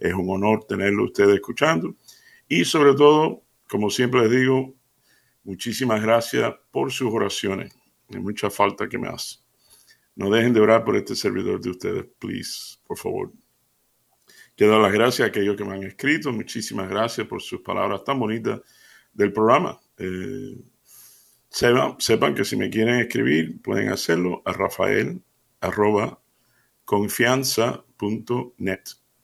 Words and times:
Es 0.00 0.14
un 0.14 0.28
honor 0.30 0.64
tenerlo 0.64 1.04
ustedes 1.04 1.34
escuchando. 1.34 1.94
Y 2.48 2.64
sobre 2.64 2.94
todo, 2.94 3.42
como 3.68 3.90
siempre 3.90 4.22
les 4.22 4.30
digo, 4.30 4.74
muchísimas 5.44 6.02
gracias 6.02 6.52
por 6.72 6.90
sus 6.90 7.12
oraciones. 7.12 7.72
Hay 8.08 8.20
mucha 8.20 8.50
falta 8.50 8.88
que 8.88 8.98
me 8.98 9.08
hace. 9.08 9.36
No 10.16 10.30
dejen 10.30 10.52
de 10.52 10.60
orar 10.60 10.84
por 10.84 10.96
este 10.96 11.14
servidor 11.14 11.60
de 11.60 11.70
ustedes, 11.70 12.06
please, 12.18 12.78
por 12.86 12.98
favor. 12.98 13.32
Quiero 14.56 14.72
dar 14.72 14.82
las 14.82 14.92
gracias 14.92 15.26
a 15.26 15.28
aquellos 15.28 15.56
que 15.56 15.64
me 15.64 15.74
han 15.74 15.84
escrito. 15.84 16.32
Muchísimas 16.32 16.88
gracias 16.88 17.26
por 17.26 17.40
sus 17.40 17.60
palabras 17.60 18.02
tan 18.04 18.18
bonitas 18.18 18.60
del 19.12 19.32
programa. 19.32 19.80
Eh, 19.96 20.58
sepan, 21.48 22.34
que 22.34 22.44
si 22.44 22.56
me 22.56 22.70
quieren 22.70 22.96
escribir, 22.96 23.60
pueden 23.62 23.88
hacerlo 23.90 24.42
a 24.44 24.52
rafael. 24.52 25.22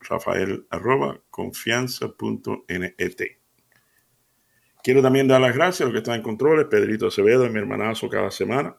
Rafael 0.09 0.67
arroba 0.71 1.21
confianza.net. 1.31 3.39
Quiero 4.83 5.03
también 5.03 5.27
dar 5.27 5.41
las 5.41 5.55
gracias 5.55 5.81
a 5.81 5.85
los 5.85 5.93
que 5.93 5.99
están 5.99 6.17
en 6.17 6.23
controles, 6.23 6.67
Pedrito 6.67 7.09
Acevedo 7.09 7.49
mi 7.51 7.59
hermanazo 7.59 8.09
cada 8.09 8.31
semana. 8.31 8.77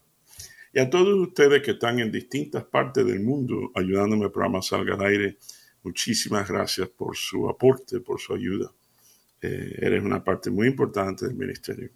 Y 0.73 0.80
a 0.80 0.89
todos 0.89 1.14
ustedes 1.16 1.61
que 1.61 1.72
están 1.72 2.00
en 2.00 2.11
distintas 2.11 2.64
partes 2.64 3.05
del 3.05 3.20
mundo 3.20 3.72
ayudándome 3.75 4.25
al 4.25 4.31
programa 4.31 4.61
Salga 4.61 4.95
al 4.95 5.05
Aire, 5.05 5.38
muchísimas 5.83 6.48
gracias 6.48 6.89
por 6.89 7.16
su 7.16 7.50
aporte, 7.50 8.00
por 8.00 8.20
su 8.20 8.33
ayuda. 8.33 8.72
Eh, 9.42 9.75
eres 9.80 10.03
una 10.03 10.23
parte 10.23 10.50
muy 10.50 10.67
importante 10.67 11.28
del 11.28 11.36
ministerio. 11.36 11.89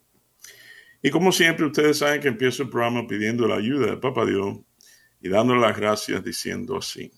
Y 1.02 1.09
como 1.09 1.32
siempre, 1.32 1.66
ustedes 1.66 1.98
saben 1.98 2.22
que 2.22 2.28
empiezo 2.28 2.64
el 2.64 2.70
programa 2.70 3.08
pidiendo 3.08 3.48
la 3.48 3.56
ayuda 3.56 3.92
de 3.92 3.98
Papá 3.98 4.26
Dios 4.26 4.59
y 5.22 5.30
dándole 5.30 5.62
las 5.62 5.78
gracias 5.78 6.24
diciendo 6.24 6.78
así. 6.78 7.12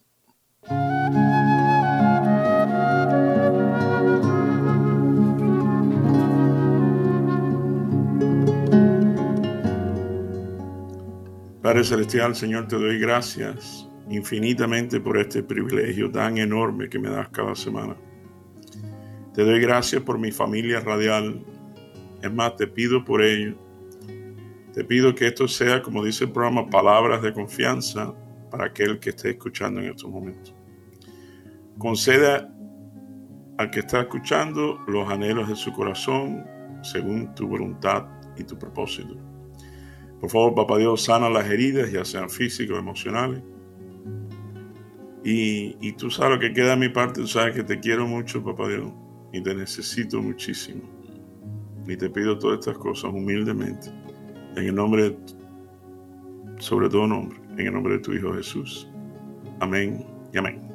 Padre 11.73 11.85
Celestial, 11.85 12.35
Señor, 12.35 12.67
te 12.67 12.75
doy 12.75 12.99
gracias 12.99 13.89
infinitamente 14.07 14.99
por 14.99 15.17
este 15.17 15.41
privilegio 15.41 16.11
tan 16.11 16.37
enorme 16.37 16.87
que 16.87 16.99
me 16.99 17.09
das 17.09 17.29
cada 17.29 17.55
semana. 17.55 17.95
Te 19.33 19.43
doy 19.43 19.59
gracias 19.59 19.99
por 20.03 20.19
mi 20.19 20.31
familia 20.31 20.81
radial. 20.81 21.43
Es 22.21 22.31
más, 22.31 22.57
te 22.57 22.67
pido 22.67 23.03
por 23.03 23.23
ello. 23.23 23.55
Te 24.71 24.83
pido 24.83 25.15
que 25.15 25.25
esto 25.25 25.47
sea, 25.47 25.81
como 25.81 26.05
dice 26.05 26.25
el 26.25 26.31
programa, 26.31 26.69
palabras 26.69 27.23
de 27.23 27.33
confianza 27.33 28.13
para 28.51 28.65
aquel 28.65 28.99
que 28.99 29.09
esté 29.09 29.31
escuchando 29.31 29.81
en 29.81 29.87
estos 29.87 30.11
momentos. 30.11 30.53
Conceda 31.79 32.53
al 33.57 33.71
que 33.71 33.79
está 33.79 34.01
escuchando 34.01 34.79
los 34.85 35.09
anhelos 35.09 35.49
de 35.49 35.55
su 35.55 35.73
corazón 35.73 36.45
según 36.83 37.33
tu 37.33 37.47
voluntad 37.47 38.05
y 38.37 38.43
tu 38.43 38.59
propósito. 38.59 39.32
Por 40.23 40.29
favor, 40.29 40.55
Papá 40.55 40.77
Dios, 40.77 41.03
sana 41.03 41.29
las 41.29 41.49
heridas, 41.49 41.91
ya 41.91 42.05
sean 42.05 42.29
físicas 42.29 42.77
o 42.77 42.79
emocionales. 42.79 43.43
Y, 45.21 45.75
y 45.81 45.91
tú 45.97 46.09
sabes 46.09 46.35
lo 46.35 46.39
que 46.39 46.53
queda 46.53 46.69
de 46.69 46.77
mi 46.77 46.87
parte, 46.87 47.19
tú 47.19 47.27
sabes 47.27 47.53
que 47.53 47.61
te 47.61 47.77
quiero 47.77 48.07
mucho, 48.07 48.41
Papá 48.41 48.69
Dios, 48.69 48.89
y 49.33 49.43
te 49.43 49.53
necesito 49.53 50.21
muchísimo. 50.21 50.81
Y 51.85 51.97
te 51.97 52.09
pido 52.09 52.39
todas 52.39 52.59
estas 52.59 52.77
cosas 52.77 53.11
humildemente, 53.11 53.89
en 54.55 54.67
el 54.67 54.75
nombre, 54.75 55.13
sobre 56.57 56.87
todo 56.87 57.05
nombre, 57.05 57.37
en 57.57 57.67
el 57.67 57.73
nombre 57.73 57.95
de 57.95 57.99
tu 57.99 58.13
Hijo 58.13 58.33
Jesús. 58.33 58.87
Amén 59.59 60.05
y 60.33 60.37
amén. 60.37 60.72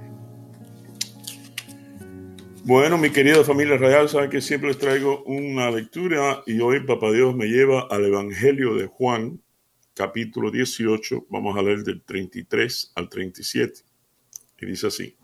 Bueno, 2.68 2.98
mi 2.98 3.08
querida 3.08 3.42
familia 3.44 3.78
real, 3.78 4.10
saben 4.10 4.28
que 4.28 4.42
siempre 4.42 4.68
les 4.68 4.76
traigo 4.76 5.24
una 5.24 5.70
lectura 5.70 6.42
y 6.44 6.60
hoy 6.60 6.84
Papá 6.84 7.10
Dios 7.10 7.34
me 7.34 7.46
lleva 7.46 7.86
al 7.88 8.04
Evangelio 8.04 8.74
de 8.74 8.86
Juan, 8.86 9.42
capítulo 9.94 10.50
18, 10.50 11.28
vamos 11.30 11.56
a 11.56 11.62
leer 11.62 11.82
del 11.82 12.02
33 12.02 12.92
al 12.94 13.08
37. 13.08 13.80
Y 14.60 14.66
dice 14.66 14.88
así. 14.88 15.16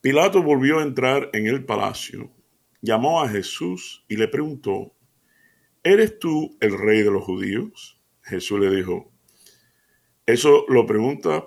Pilato 0.00 0.42
volvió 0.42 0.80
a 0.80 0.82
entrar 0.82 1.30
en 1.34 1.46
el 1.46 1.64
palacio, 1.64 2.32
llamó 2.80 3.22
a 3.22 3.28
Jesús 3.28 4.04
y 4.08 4.16
le 4.16 4.26
preguntó, 4.26 4.92
¿eres 5.84 6.18
tú 6.18 6.56
el 6.58 6.76
rey 6.76 7.02
de 7.02 7.12
los 7.12 7.22
judíos? 7.22 8.00
Jesús 8.24 8.58
le 8.58 8.74
dijo, 8.74 9.12
¿eso 10.26 10.64
lo 10.66 10.84
preguntas 10.84 11.44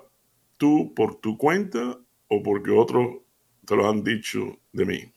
tú 0.56 0.94
por 0.94 1.16
tu 1.16 1.36
cuenta 1.36 2.00
o 2.28 2.42
porque 2.42 2.70
otros 2.70 3.23
te 3.64 3.76
lo 3.76 3.88
han 3.88 4.02
dicho 4.02 4.60
de 4.72 4.84
mí. 4.84 5.12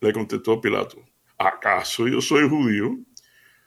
Le 0.00 0.12
contestó 0.12 0.60
Pilato, 0.60 1.04
¿acaso 1.38 2.08
yo 2.08 2.20
soy 2.20 2.48
judío? 2.48 2.98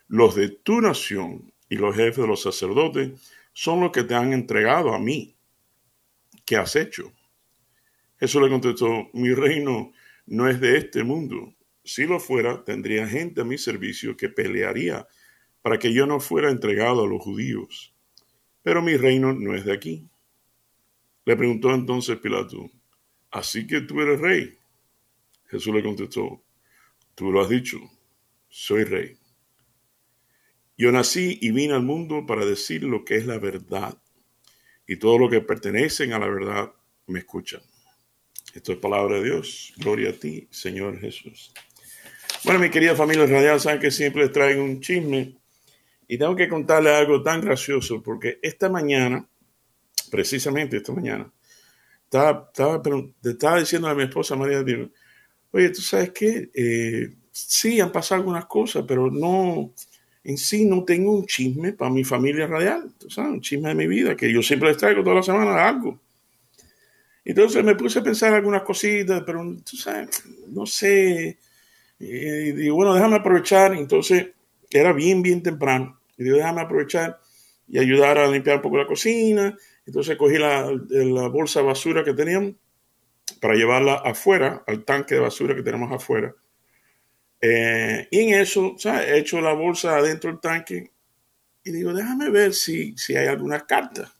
Los 0.08 0.34
de 0.34 0.48
tu 0.48 0.80
nación 0.80 1.52
y 1.68 1.76
los 1.76 1.94
jefes 1.94 2.18
de 2.18 2.26
los 2.26 2.42
sacerdotes 2.42 3.20
son 3.52 3.80
los 3.80 3.92
que 3.92 4.04
te 4.04 4.14
han 4.14 4.32
entregado 4.32 4.94
a 4.94 4.98
mí. 4.98 5.36
¿Qué 6.44 6.56
has 6.56 6.76
hecho? 6.76 7.12
Jesús 8.18 8.42
le 8.42 8.48
contestó, 8.48 9.08
mi 9.12 9.32
reino 9.34 9.92
no 10.26 10.48
es 10.48 10.60
de 10.60 10.78
este 10.78 11.04
mundo. 11.04 11.54
Si 11.84 12.06
lo 12.06 12.20
fuera, 12.20 12.64
tendría 12.64 13.06
gente 13.06 13.40
a 13.40 13.44
mi 13.44 13.58
servicio 13.58 14.16
que 14.16 14.28
pelearía 14.28 15.06
para 15.62 15.78
que 15.78 15.92
yo 15.92 16.06
no 16.06 16.20
fuera 16.20 16.50
entregado 16.50 17.04
a 17.04 17.06
los 17.06 17.22
judíos. 17.22 17.94
Pero 18.62 18.82
mi 18.82 18.96
reino 18.96 19.32
no 19.32 19.54
es 19.54 19.64
de 19.64 19.72
aquí. 19.72 20.08
Le 21.24 21.36
preguntó 21.36 21.74
entonces 21.74 22.16
Pilato, 22.18 22.70
Así 23.30 23.66
que 23.66 23.82
tú 23.82 24.00
eres 24.00 24.20
rey. 24.20 24.58
Jesús 25.46 25.74
le 25.74 25.82
contestó, 25.82 26.42
tú 27.14 27.32
lo 27.32 27.40
has 27.40 27.48
dicho, 27.48 27.78
soy 28.48 28.84
rey. 28.84 29.16
Yo 30.76 30.92
nací 30.92 31.38
y 31.40 31.50
vine 31.50 31.74
al 31.74 31.82
mundo 31.82 32.24
para 32.26 32.44
decir 32.44 32.84
lo 32.84 33.04
que 33.04 33.16
es 33.16 33.26
la 33.26 33.38
verdad, 33.38 33.98
y 34.86 34.96
todo 34.96 35.18
lo 35.18 35.28
que 35.28 35.40
pertenecen 35.40 36.12
a 36.12 36.18
la 36.18 36.28
verdad 36.28 36.72
me 37.06 37.20
escuchan. 37.20 37.60
Esto 38.54 38.72
es 38.72 38.78
palabra 38.78 39.16
de 39.16 39.24
Dios. 39.24 39.72
Gloria 39.76 40.10
a 40.10 40.12
ti, 40.12 40.48
Señor 40.50 40.98
Jesús. 40.98 41.52
Bueno, 42.44 42.60
mi 42.60 42.70
querida 42.70 42.94
familia 42.94 43.26
radial, 43.26 43.60
saben 43.60 43.80
que 43.80 43.90
siempre 43.90 44.22
les 44.22 44.32
traigo 44.32 44.62
un 44.62 44.80
chisme 44.80 45.36
y 46.06 46.16
tengo 46.16 46.34
que 46.36 46.48
contarles 46.48 46.94
algo 46.94 47.22
tan 47.22 47.40
gracioso 47.40 48.02
porque 48.02 48.38
esta 48.42 48.68
mañana, 48.68 49.28
precisamente 50.10 50.78
esta 50.78 50.92
mañana, 50.92 51.30
estaba, 52.08 52.46
estaba, 52.48 52.82
pero 52.82 53.12
estaba 53.22 53.60
diciendo 53.60 53.88
a 53.88 53.94
mi 53.94 54.04
esposa 54.04 54.34
María, 54.34 54.62
digo, 54.62 54.88
oye, 55.52 55.70
tú 55.70 55.82
sabes 55.82 56.10
qué, 56.10 56.50
eh, 56.54 57.14
sí, 57.30 57.80
han 57.80 57.92
pasado 57.92 58.22
algunas 58.22 58.46
cosas, 58.46 58.84
pero 58.88 59.10
no, 59.10 59.72
en 60.24 60.38
sí 60.38 60.64
no 60.64 60.84
tengo 60.84 61.12
un 61.12 61.26
chisme 61.26 61.74
para 61.74 61.90
mi 61.90 62.04
familia 62.04 62.46
radial, 62.46 62.92
tú 62.98 63.10
sabes, 63.10 63.32
un 63.32 63.40
chisme 63.40 63.68
de 63.68 63.74
mi 63.74 63.86
vida, 63.86 64.16
que 64.16 64.32
yo 64.32 64.42
siempre 64.42 64.70
les 64.70 64.78
traigo 64.78 65.02
toda 65.02 65.16
la 65.16 65.22
semana 65.22 65.68
algo. 65.68 66.00
Entonces 67.28 67.62
me 67.62 67.74
puse 67.74 67.98
a 67.98 68.02
pensar 68.02 68.32
algunas 68.32 68.62
cositas, 68.62 69.22
pero 69.26 69.44
tú 69.62 69.76
sabes, 69.76 70.24
no 70.46 70.64
sé. 70.64 71.36
Y 71.98 72.52
digo, 72.52 72.76
bueno, 72.76 72.94
déjame 72.94 73.16
aprovechar. 73.16 73.74
Entonces 73.74 74.28
era 74.70 74.94
bien, 74.94 75.20
bien 75.20 75.42
temprano. 75.42 76.00
Y 76.16 76.24
digo, 76.24 76.36
déjame 76.38 76.62
aprovechar 76.62 77.20
y 77.68 77.78
ayudar 77.78 78.16
a 78.16 78.28
limpiar 78.28 78.56
un 78.56 78.62
poco 78.62 78.78
la 78.78 78.86
cocina 78.86 79.54
entonces 79.88 80.18
cogí 80.18 80.36
la, 80.36 80.70
bolsa 81.28 81.60
de 81.60 81.66
basura 81.66 82.04
que 82.04 82.12
teníamos 82.12 82.56
para 83.40 83.54
llevarla 83.54 83.94
afuera, 83.94 84.62
al 84.66 84.84
tanque 84.84 85.14
de 85.14 85.22
basura 85.22 85.56
que 85.56 85.62
tenemos 85.62 85.90
afuera. 85.90 86.34
Eh, 87.40 88.06
y 88.10 88.18
en 88.18 88.34
eso, 88.38 88.76
he 88.84 89.16
hecho 89.16 89.40
la 89.40 89.54
bolsa 89.54 89.96
adentro 89.96 90.30
del 90.30 90.40
tanque 90.40 90.92
y 91.64 91.72
digo, 91.72 91.94
déjame 91.94 92.28
ver 92.28 92.52
si, 92.52 92.98
si 92.98 93.16
hay 93.16 93.28
alguna 93.28 93.64
carta. 93.64 94.14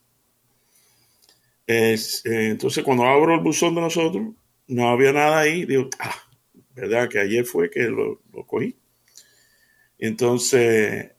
Eh, 1.67 1.99
entonces, 2.25 2.83
cuando 2.83 3.05
abro 3.05 3.35
el 3.35 3.41
buzón 3.41 3.75
de 3.75 3.83
nosotros, 3.83 4.27
no 4.69 4.89
había 4.89 5.13
nada 5.13 5.41
ahí. 5.41 5.67
Digo, 5.67 5.91
ah, 5.99 6.17
¿verdad? 6.75 7.11
Que 7.11 7.19
ayer 7.19 7.45
fue 7.45 7.69
que 7.69 7.89
lo 7.91 8.23
cogí. 8.47 8.75
Entonces, 9.99 11.11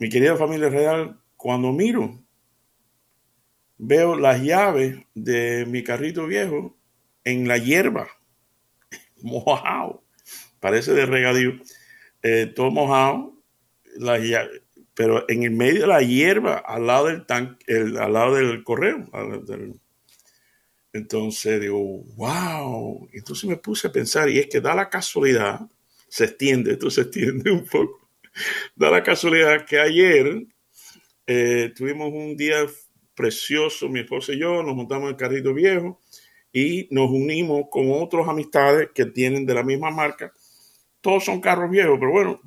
mi 0.00 0.08
querida 0.08 0.36
familia 0.36 0.70
real, 0.70 1.20
cuando 1.36 1.70
miro 1.70 2.25
veo 3.78 4.16
las 4.16 4.42
llaves 4.42 4.98
de 5.14 5.66
mi 5.66 5.82
carrito 5.82 6.26
viejo 6.26 6.76
en 7.24 7.48
la 7.48 7.58
hierba 7.58 8.08
mojado, 9.22 10.04
parece 10.60 10.92
de 10.92 11.06
regadío, 11.06 11.52
eh, 12.22 12.46
todo 12.46 12.70
mojado, 12.70 13.34
pero 14.94 15.28
en 15.28 15.42
el 15.42 15.50
medio 15.50 15.82
de 15.82 15.86
la 15.86 16.02
hierba, 16.02 16.56
al 16.58 16.86
lado 16.86 17.06
del 17.06 17.26
tanque, 17.26 17.64
al 17.76 18.12
lado 18.12 18.34
del 18.34 18.64
correo. 18.64 19.04
entonces 20.92 21.60
digo, 21.60 22.02
wow. 22.16 23.08
Entonces 23.12 23.44
me 23.44 23.56
puse 23.56 23.88
a 23.88 23.92
pensar, 23.92 24.28
y 24.30 24.38
es 24.38 24.46
que 24.46 24.60
da 24.60 24.74
la 24.74 24.88
casualidad, 24.88 25.60
se 26.08 26.24
extiende, 26.24 26.72
esto 26.72 26.90
se 26.90 27.02
extiende 27.02 27.50
un 27.52 27.66
poco, 27.66 28.08
da 28.74 28.90
la 28.90 29.02
casualidad 29.02 29.66
que 29.66 29.78
ayer 29.78 30.46
eh, 31.26 31.72
tuvimos 31.76 32.12
un 32.12 32.36
día 32.36 32.66
precioso, 33.16 33.88
mi 33.88 34.00
esposa 34.00 34.32
y 34.32 34.38
yo, 34.38 34.62
nos 34.62 34.76
montamos 34.76 35.04
en 35.04 35.10
el 35.10 35.16
carrito 35.16 35.52
viejo 35.52 36.00
y 36.52 36.86
nos 36.90 37.10
unimos 37.10 37.64
con 37.70 37.90
otros 37.90 38.28
amistades 38.28 38.90
que 38.94 39.06
tienen 39.06 39.44
de 39.44 39.54
la 39.54 39.62
misma 39.62 39.90
marca. 39.90 40.32
Todos 41.00 41.24
son 41.24 41.40
carros 41.40 41.70
viejos, 41.70 41.98
pero 41.98 42.12
bueno, 42.12 42.40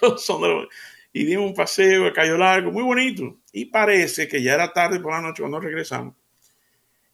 y 1.12 1.24
dimos 1.24 1.46
un 1.46 1.54
paseo, 1.54 2.06
el 2.06 2.12
Cayo 2.12 2.36
Largo, 2.36 2.72
muy 2.72 2.82
bonito. 2.82 3.38
Y 3.52 3.66
parece 3.66 4.26
que 4.26 4.42
ya 4.42 4.54
era 4.54 4.72
tarde 4.72 4.98
por 4.98 5.12
la 5.12 5.20
noche 5.20 5.42
cuando 5.42 5.60
regresamos. 5.60 6.14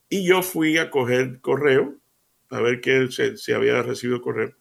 Y 0.08 0.26
yo 0.26 0.42
fui 0.42 0.78
a 0.78 0.90
coger 0.90 1.40
correo, 1.40 1.96
a 2.48 2.60
ver 2.60 2.80
que 2.80 3.08
se, 3.10 3.54
había 3.54 3.82
recibido 3.82 4.20
correo. 4.20 4.54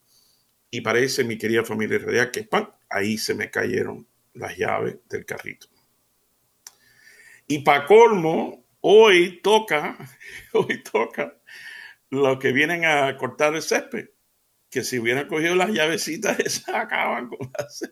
Y 0.70 0.82
parece, 0.82 1.24
mi 1.24 1.38
querida 1.38 1.64
familia 1.64 2.00
radial, 2.00 2.32
que 2.32 2.48
ahí 2.90 3.18
se 3.18 3.34
me 3.34 3.50
cayeron 3.50 4.06
las 4.34 4.58
llaves 4.58 4.98
del 5.10 5.26
carrito. 5.26 5.68
Y 7.52 7.60
para 7.64 7.88
colmo, 7.88 8.64
hoy 8.82 9.42
toca, 9.42 9.98
hoy 10.54 10.84
toca 10.84 11.36
los 12.12 12.38
que 12.38 12.52
vienen 12.52 12.86
a 12.86 13.18
cortar 13.18 13.56
el 13.56 13.64
césped, 13.64 14.10
que 14.70 14.84
si 14.84 15.00
hubieran 15.00 15.28
cogido 15.28 15.56
las 15.56 15.72
llavecitas, 15.72 16.40
esas 16.46 16.76
acaban 16.76 17.28
con 17.28 17.52
las 17.58 17.92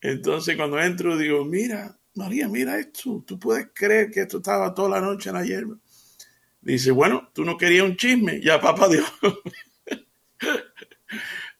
entonces 0.00 0.56
cuando 0.56 0.80
entro 0.80 1.16
digo, 1.16 1.44
mira, 1.44 1.98
María, 2.14 2.48
mira 2.48 2.78
esto, 2.80 3.22
tú 3.24 3.38
puedes 3.38 3.68
creer 3.72 4.10
que 4.10 4.22
esto 4.22 4.38
estaba 4.38 4.74
toda 4.74 4.88
la 4.88 5.00
noche 5.00 5.30
en 5.30 5.36
la 5.36 5.44
hierba. 5.44 5.78
Dice, 6.60 6.90
bueno, 6.90 7.30
tú 7.32 7.44
no 7.44 7.56
querías 7.56 7.84
un 7.84 7.96
chisme, 7.96 8.40
ya 8.40 8.60
papá 8.60 8.88
Dios. 8.90 9.08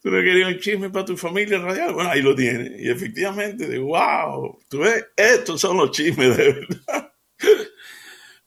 Tú 0.07 0.13
no 0.13 0.23
querías 0.23 0.53
un 0.53 0.61
chisme 0.61 0.89
para 0.89 1.05
tu 1.05 1.17
familia 1.17 1.59
radial. 1.59 1.93
Bueno, 1.93 2.11
ahí 2.11 2.23
lo 2.23 2.33
tienes. 2.33 2.81
Y 2.81 2.89
efectivamente, 2.89 3.69
digo, 3.69 3.87
wow, 3.87 4.57
tú 4.69 4.79
ves, 4.79 5.05
estos 5.17 5.61
son 5.61 5.79
los 5.79 5.91
chismes 5.91 6.37
de 6.37 6.53
verdad. 6.53 7.13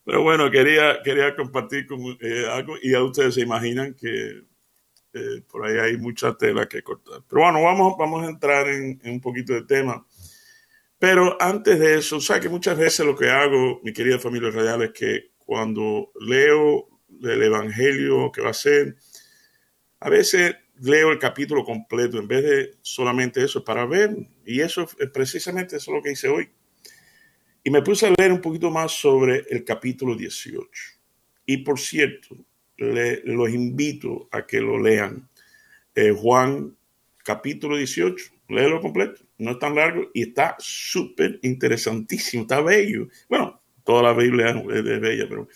Pero 0.06 0.24
bueno, 0.24 0.50
quería, 0.50 1.02
quería 1.04 1.36
compartir 1.36 1.86
con, 1.86 2.18
eh, 2.22 2.46
algo 2.50 2.76
y 2.82 2.94
a 2.94 3.04
ustedes 3.04 3.36
se 3.36 3.42
imaginan 3.42 3.94
que 3.94 4.42
eh, 5.12 5.42
por 5.52 5.68
ahí 5.68 5.78
hay 5.78 5.98
mucha 5.98 6.34
tela 6.38 6.66
que 6.66 6.82
cortar. 6.82 7.24
Pero 7.28 7.42
bueno, 7.42 7.62
vamos, 7.62 7.96
vamos 8.00 8.26
a 8.26 8.30
entrar 8.30 8.70
en, 8.70 8.98
un 9.04 9.20
poquito 9.20 9.52
de 9.52 9.64
tema. 9.64 10.08
Pero 10.98 11.36
antes 11.42 11.78
de 11.78 11.98
eso, 11.98 12.22
sabes 12.22 12.44
que 12.44 12.48
muchas 12.48 12.78
veces 12.78 13.06
lo 13.06 13.18
que 13.18 13.30
hago, 13.30 13.82
mi 13.84 13.92
querida 13.92 14.18
familia 14.18 14.50
real, 14.50 14.84
es 14.84 14.92
que 14.92 15.32
cuando 15.40 16.14
leo 16.22 16.88
el 17.22 17.44
Evangelio 17.44 18.32
que 18.32 18.44
va 18.44 18.52
a 18.52 18.54
ser, 18.54 18.96
a 20.00 20.10
veces 20.10 20.56
leo 20.82 21.12
el 21.12 21.20
capítulo 21.20 21.64
completo 21.64 22.20
en 22.20 22.28
vez 22.28 22.44
de 22.44 22.74
solamente 22.82 23.44
eso 23.44 23.64
para 23.64 23.86
ver. 23.86 24.16
Y 24.46 24.62
eso 24.62 24.88
es 25.00 25.10
precisamente 25.10 25.78
eso 25.78 25.92
lo 25.92 26.02
que 26.02 26.12
hice 26.12 26.28
hoy. 26.28 26.50
Y 27.64 27.70
me 27.70 27.82
puse 27.82 28.08
a 28.08 28.14
leer 28.18 28.32
un 28.32 28.42
poquito 28.42 28.72
más 28.72 28.92
sobre 28.92 29.46
el 29.50 29.64
capítulo 29.64 30.16
18. 30.16 30.68
Y 31.46 31.58
por 31.58 31.80
cierto, 31.80 32.36
los 32.78 33.50
invito 33.50 34.30
a 34.32 34.46
que 34.46 34.62
lo 34.62 34.80
lean. 34.80 35.28
Eh, 35.96 36.12
Juan 36.12 36.76
capítulo 37.24 37.78
18, 37.78 38.26
léelo 38.48 38.82
completo, 38.82 39.22
no 39.38 39.52
es 39.52 39.60
tan 39.60 39.76
largo 39.76 40.10
y 40.14 40.24
está 40.24 40.56
súper 40.60 41.40
interesantísimo, 41.44 42.44
está 42.44 42.62
bello. 42.62 43.08
Bueno, 43.28 43.62
toda 43.84 44.04
la 44.04 44.14
Biblia 44.14 44.50
es, 44.50 44.84
bella, 44.84 45.28
pero, 45.30 45.48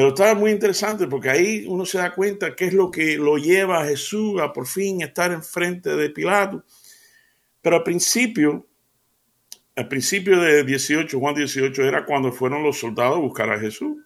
pero 0.00 0.14
está 0.14 0.34
muy 0.34 0.50
interesante 0.50 1.06
porque 1.06 1.28
ahí 1.28 1.66
uno 1.68 1.84
se 1.84 1.98
da 1.98 2.14
cuenta 2.14 2.56
qué 2.56 2.64
es 2.64 2.72
lo 2.72 2.90
que 2.90 3.18
lo 3.18 3.36
lleva 3.36 3.82
a 3.82 3.86
Jesús 3.86 4.40
a 4.40 4.50
por 4.50 4.66
fin 4.66 5.02
estar 5.02 5.30
enfrente 5.30 5.94
de 5.94 6.08
Pilato. 6.08 6.64
Pero 7.60 7.76
al 7.76 7.82
principio, 7.82 8.66
al 9.76 9.88
principio 9.88 10.40
de 10.40 10.64
18, 10.64 11.20
Juan 11.20 11.34
18, 11.34 11.84
era 11.84 12.06
cuando 12.06 12.32
fueron 12.32 12.62
los 12.62 12.78
soldados 12.78 13.18
a 13.18 13.20
buscar 13.20 13.52
a 13.52 13.60
Jesús, 13.60 13.98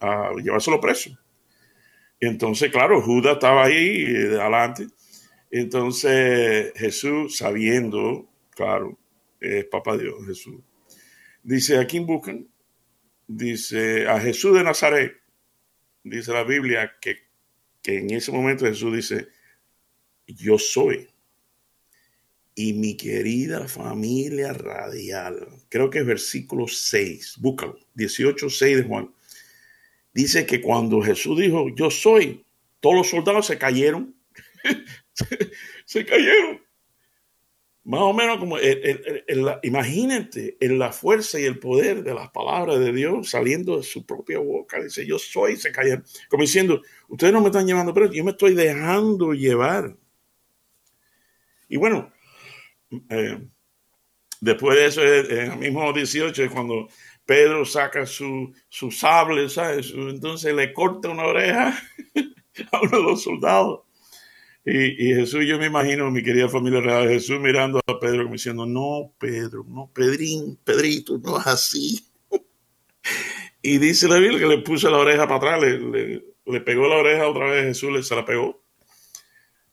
a 0.00 0.30
llevárselo 0.42 0.80
preso. 0.80 1.10
Entonces, 2.18 2.72
claro, 2.72 3.02
Judas 3.02 3.34
estaba 3.34 3.64
ahí 3.64 4.06
eh, 4.06 4.40
adelante. 4.40 4.86
Entonces 5.50 6.72
Jesús, 6.74 7.36
sabiendo, 7.36 8.30
claro, 8.52 8.98
es 9.38 9.66
papá 9.66 9.98
Dios, 9.98 10.14
Jesús, 10.26 10.62
dice, 11.42 11.76
¿a 11.76 11.86
quién 11.86 12.06
buscan? 12.06 12.48
Dice, 13.26 14.06
a 14.08 14.20
Jesús 14.20 14.56
de 14.56 14.64
Nazaret. 14.64 15.12
Dice 16.04 16.32
la 16.32 16.44
Biblia 16.44 16.96
que, 17.00 17.18
que 17.82 17.98
en 17.98 18.10
ese 18.10 18.32
momento 18.32 18.66
Jesús 18.66 18.94
dice, 18.94 19.28
yo 20.26 20.58
soy. 20.58 21.08
Y 22.54 22.74
mi 22.74 22.96
querida 22.96 23.66
familia 23.66 24.52
radial, 24.52 25.48
creo 25.68 25.88
que 25.88 26.00
es 26.00 26.06
versículo 26.06 26.68
6, 26.68 27.36
búscalo, 27.38 27.78
18, 27.94 28.50
6 28.50 28.76
de 28.76 28.82
Juan 28.82 29.10
dice 30.12 30.46
que 30.46 30.60
cuando 30.60 31.00
Jesús 31.00 31.38
dijo, 31.38 31.68
yo 31.74 31.90
soy, 31.90 32.44
todos 32.80 32.96
los 32.96 33.08
soldados 33.08 33.46
se 33.46 33.58
cayeron. 33.58 34.14
se, 35.84 36.04
cayeron. 36.04 36.60
Más 37.84 38.00
o 38.00 38.12
menos 38.12 38.38
como, 38.38 38.58
imagínate 39.62 40.56
en 40.60 40.78
la 40.78 40.92
fuerza 40.92 41.40
y 41.40 41.44
el 41.44 41.58
poder 41.58 42.04
de 42.04 42.14
las 42.14 42.30
palabras 42.30 42.78
de 42.78 42.92
Dios 42.92 43.30
saliendo 43.30 43.76
de 43.76 43.82
su 43.82 44.06
propia 44.06 44.38
boca. 44.38 44.80
Dice, 44.80 45.04
yo 45.04 45.18
soy, 45.18 45.56
se 45.56 45.72
cayeron. 45.72 46.04
Como 46.28 46.42
diciendo, 46.42 46.80
ustedes 47.08 47.32
no 47.32 47.40
me 47.40 47.48
están 47.48 47.66
llevando 47.66 47.92
pero 47.92 48.12
yo 48.12 48.22
me 48.22 48.30
estoy 48.30 48.54
dejando 48.54 49.32
llevar. 49.32 49.96
Y 51.68 51.76
bueno, 51.76 52.12
eh, 53.08 53.48
después 54.40 54.78
de 54.78 54.86
eso, 54.86 55.02
en 55.02 55.52
el 55.52 55.58
mismo 55.58 55.92
18 55.92 56.44
es 56.44 56.50
cuando 56.52 56.88
Pedro 57.26 57.64
saca 57.64 58.06
su, 58.06 58.52
su 58.68 58.92
sable, 58.92 59.48
¿sabes? 59.48 59.92
Entonces 59.92 60.54
le 60.54 60.72
corta 60.72 61.08
una 61.08 61.24
oreja 61.24 61.76
a 62.72 62.80
uno 62.80 62.96
de 62.98 63.02
los 63.02 63.22
soldados. 63.22 63.80
Y, 64.64 65.14
Jesús, 65.14 65.44
yo 65.44 65.58
me 65.58 65.66
imagino, 65.66 66.10
mi 66.10 66.22
querida 66.22 66.48
familia 66.48 66.80
real, 66.80 67.08
Jesús 67.08 67.40
mirando 67.40 67.80
a 67.84 67.98
Pedro 67.98 68.22
como 68.22 68.34
diciendo, 68.34 68.64
no, 68.64 69.12
Pedro, 69.18 69.64
no, 69.66 69.90
Pedrín, 69.92 70.56
Pedrito, 70.62 71.18
no 71.18 71.40
es 71.40 71.46
así. 71.48 72.06
y 73.62 73.78
dice 73.78 74.06
la 74.06 74.18
Biblia 74.18 74.38
que 74.38 74.46
le 74.46 74.58
puso 74.58 74.88
la 74.88 74.98
oreja 74.98 75.26
para 75.26 75.56
atrás, 75.56 75.62
le, 75.62 76.60
pegó 76.60 76.86
la 76.86 76.96
oreja 76.96 77.28
otra 77.28 77.50
vez, 77.50 77.64
Jesús 77.64 77.90
le, 77.90 78.02
se 78.04 78.14
la 78.14 78.24
pegó. 78.24 78.62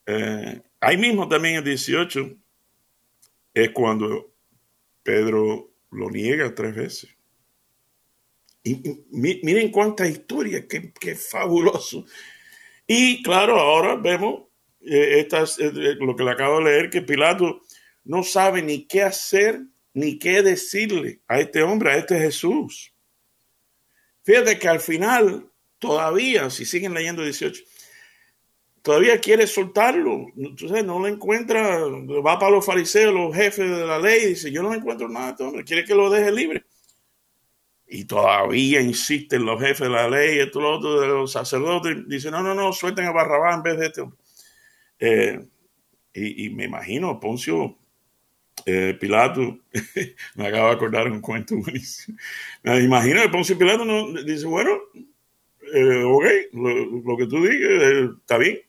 Eh, 0.08 0.60
ahí 0.80 0.98
mismo 0.98 1.28
también 1.28 1.58
el 1.58 1.64
18 1.64 2.36
es 3.54 3.70
cuando 3.70 4.34
Pedro 5.04 5.72
lo 5.92 6.10
niega 6.10 6.54
tres 6.56 6.76
veces. 6.76 7.16
Y, 8.64 9.06
miren 9.12 9.72
cuánta 9.72 10.08
historia, 10.08 10.68
qué, 10.68 11.16
fabuloso. 11.16 12.06
Y 12.86 13.24
claro, 13.24 13.60
ahora 13.60 13.96
vemos 13.96 14.49
eh, 14.82 15.20
estas, 15.20 15.60
eh, 15.60 15.72
lo 16.00 16.16
que 16.16 16.24
le 16.24 16.32
acabo 16.32 16.60
de 16.60 16.66
leer, 16.66 16.90
que 16.90 17.02
Pilato 17.02 17.62
no 18.04 18.24
sabe 18.24 18.62
ni 18.62 18.86
qué 18.86 19.04
hacer 19.04 19.62
ni 19.94 20.20
qué 20.20 20.42
decirle 20.42 21.20
a 21.28 21.40
este 21.40 21.64
hombre, 21.64 21.92
a 21.92 21.98
este 21.98 22.18
Jesús. 22.18 22.94
Fíjate 24.24 24.60
que 24.60 24.68
al 24.68 24.80
final, 24.80 25.50
todavía, 25.80 26.50
si 26.50 26.64
siguen 26.66 26.94
leyendo 26.94 27.24
18, 27.24 27.64
todavía 28.82 29.20
quiere 29.20 29.48
soltarlo. 29.48 30.28
Entonces 30.38 30.86
no 30.86 31.00
lo 31.00 31.08
encuentra, 31.08 31.80
va 31.80 32.40
para 32.40 32.52
los 32.52 32.66
fariseos, 32.66 33.14
los 33.14 33.36
jefes 33.36 33.70
de 33.70 33.86
la 33.86 34.00
ley, 34.00 34.24
y 34.24 34.28
dice, 34.28 34.52
yo 34.52 34.62
no 34.62 34.74
encuentro 34.74 35.10
nada 35.10 35.26
de 35.26 35.32
este 35.32 35.44
hombre, 35.44 35.64
quiere 35.64 35.84
que 35.84 35.96
lo 35.96 36.10
deje 36.10 36.32
libre 36.32 36.64
y 37.90 38.06
todavía 38.06 38.82
insisten 38.82 39.46
los 39.46 39.60
jefes 39.60 39.80
de 39.80 39.90
la 39.90 40.08
ley, 40.08 40.40
esto, 40.40 40.62
lo 40.62 40.78
otro, 40.78 41.02
de 41.02 41.08
los 41.08 41.32
sacerdotes, 41.32 42.08
dicen, 42.08 42.32
no, 42.32 42.44
no, 42.44 42.54
no, 42.54 42.72
suelten 42.72 43.06
a 43.06 43.12
Barrabás 43.12 43.56
en 43.58 43.64
vez 43.64 43.80
de 43.80 43.86
este. 43.88 44.04
Eh, 45.00 45.40
y, 46.14 46.50
me 46.50 46.66
imagino, 46.66 47.20
Poncio 47.20 47.78
eh, 48.66 48.98
Pilato, 49.00 49.60
me 50.36 50.48
acaba 50.48 50.70
de 50.70 50.76
acordar 50.76 51.12
un 51.12 51.22
cuento 51.22 51.56
buenísimo. 51.58 52.18
Me 52.64 52.82
imagino 52.82 53.22
que 53.22 53.30
Poncio 53.30 53.58
Pilato 53.58 53.86
no, 53.86 54.12
dice, 54.24 54.46
bueno, 54.46 54.78
eh, 55.74 56.04
ok, 56.04 56.26
lo, 56.54 57.18
que 57.18 57.28
tú 57.28 57.46
digas 57.46 58.18
está 58.20 58.38
bien. 58.38 58.60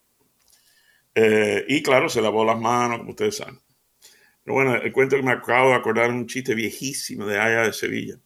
y 1.69 1.83
claro, 1.83 2.09
se 2.09 2.23
lavó 2.23 2.45
las 2.45 2.61
manos, 2.61 2.99
como 2.99 3.11
ustedes 3.11 3.37
saben. 3.37 3.59
Pero 4.45 4.55
bueno, 4.55 4.77
el 4.77 4.93
cuento 4.93 5.17
que 5.17 5.23
me 5.23 5.33
acabo 5.33 5.71
de 5.71 5.77
acordar 5.77 6.11
un 6.11 6.27
chiste 6.27 6.55
viejísimo 6.55 7.27
de 7.27 7.39
allá 7.39 7.63
de 7.65 7.73
Sevilla 7.73 8.19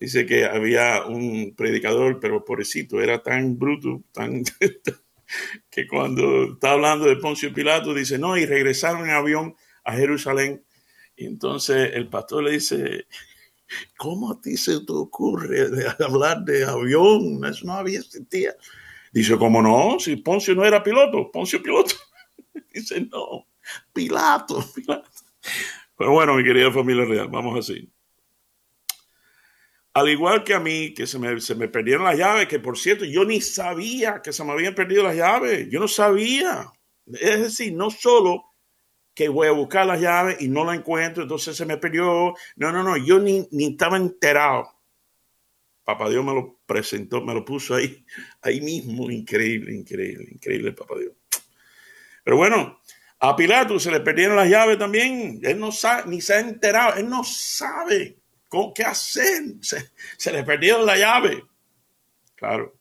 Dice 0.00 0.24
que 0.24 0.46
había 0.46 1.04
un 1.04 1.54
predicador, 1.54 2.20
pero 2.20 2.42
pobrecito, 2.42 3.02
era 3.02 3.22
tan 3.22 3.58
bruto, 3.58 4.02
tan, 4.12 4.42
que 5.70 5.86
cuando 5.86 6.54
está 6.54 6.72
hablando 6.72 7.06
de 7.06 7.16
Poncio 7.16 7.52
Pilato 7.52 7.94
dice, 7.94 8.18
no, 8.18 8.36
y 8.36 8.46
regresaron 8.46 9.04
en 9.04 9.10
avión 9.10 9.54
a 9.84 9.94
Jerusalén. 9.94 10.64
Y 11.16 11.26
entonces 11.26 11.90
el 11.94 12.08
pastor 12.08 12.44
le 12.44 12.52
dice, 12.52 13.06
¿cómo 13.96 14.32
a 14.32 14.40
ti 14.40 14.56
se 14.56 14.80
te 14.80 14.92
ocurre 14.92 15.66
hablar 15.98 16.44
de 16.44 16.64
avión? 16.64 17.44
Eso 17.44 17.66
no 17.66 17.74
había 17.74 18.00
existido. 18.00 18.54
Dice, 19.12 19.36
¿cómo 19.36 19.60
no? 19.60 19.98
Si 19.98 20.16
Poncio 20.16 20.54
no 20.54 20.64
era 20.64 20.82
piloto, 20.82 21.30
Poncio 21.30 21.62
piloto. 21.62 21.94
Dice, 22.72 23.00
no, 23.10 23.46
Pilato, 23.92 24.64
Pilato. 24.74 25.10
Pero 25.96 26.12
bueno, 26.12 26.34
mi 26.34 26.44
querida 26.44 26.72
familia 26.72 27.04
real, 27.04 27.28
vamos 27.28 27.58
así. 27.58 27.90
Al 29.92 30.08
igual 30.08 30.44
que 30.44 30.54
a 30.54 30.60
mí, 30.60 30.94
que 30.94 31.06
se 31.06 31.18
me, 31.18 31.40
se 31.40 31.54
me 31.56 31.68
perdieron 31.68 32.04
las 32.04 32.16
llaves, 32.16 32.46
que 32.46 32.60
por 32.60 32.78
cierto, 32.78 33.04
yo 33.04 33.24
ni 33.24 33.40
sabía 33.40 34.22
que 34.22 34.32
se 34.32 34.44
me 34.44 34.52
habían 34.52 34.74
perdido 34.74 35.02
las 35.02 35.16
llaves. 35.16 35.68
Yo 35.68 35.80
no 35.80 35.88
sabía. 35.88 36.70
Es 37.06 37.40
decir, 37.40 37.74
no 37.74 37.90
solo 37.90 38.44
que 39.14 39.28
voy 39.28 39.48
a 39.48 39.52
buscar 39.52 39.86
las 39.86 40.00
llaves 40.00 40.36
y 40.40 40.48
no 40.48 40.64
la 40.64 40.74
encuentro, 40.74 41.24
entonces 41.24 41.56
se 41.56 41.66
me 41.66 41.76
perdió. 41.76 42.34
No, 42.56 42.72
no, 42.72 42.84
no, 42.84 42.96
yo 42.96 43.18
ni, 43.18 43.48
ni 43.50 43.72
estaba 43.72 43.96
enterado. 43.96 44.80
Papá 45.82 46.08
Dios 46.08 46.24
me 46.24 46.34
lo 46.34 46.60
presentó, 46.66 47.20
me 47.20 47.34
lo 47.34 47.44
puso 47.44 47.74
ahí, 47.74 48.04
ahí 48.42 48.60
mismo. 48.60 49.10
Increíble, 49.10 49.74
increíble, 49.74 50.28
increíble, 50.30 50.72
Papá 50.72 50.94
Dios. 51.00 51.14
Pero 52.22 52.36
bueno, 52.36 52.80
a 53.18 53.34
Pilato 53.34 53.80
se 53.80 53.90
le 53.90 53.98
perdieron 54.00 54.36
las 54.36 54.48
llaves 54.48 54.78
también. 54.78 55.40
Él 55.42 55.58
no 55.58 55.72
sabe, 55.72 56.08
ni 56.08 56.20
se 56.20 56.34
ha 56.34 56.40
enterado. 56.40 56.96
Él 56.96 57.08
no 57.08 57.24
sabe 57.24 58.19
cómo, 58.50 58.74
qué 58.74 58.82
hacer. 58.82 59.42
Se, 59.62 60.32
le 60.32 60.44
perdieron 60.44 60.84
la 60.84 60.98
llave. 60.98 61.42
Claro, 62.34 62.78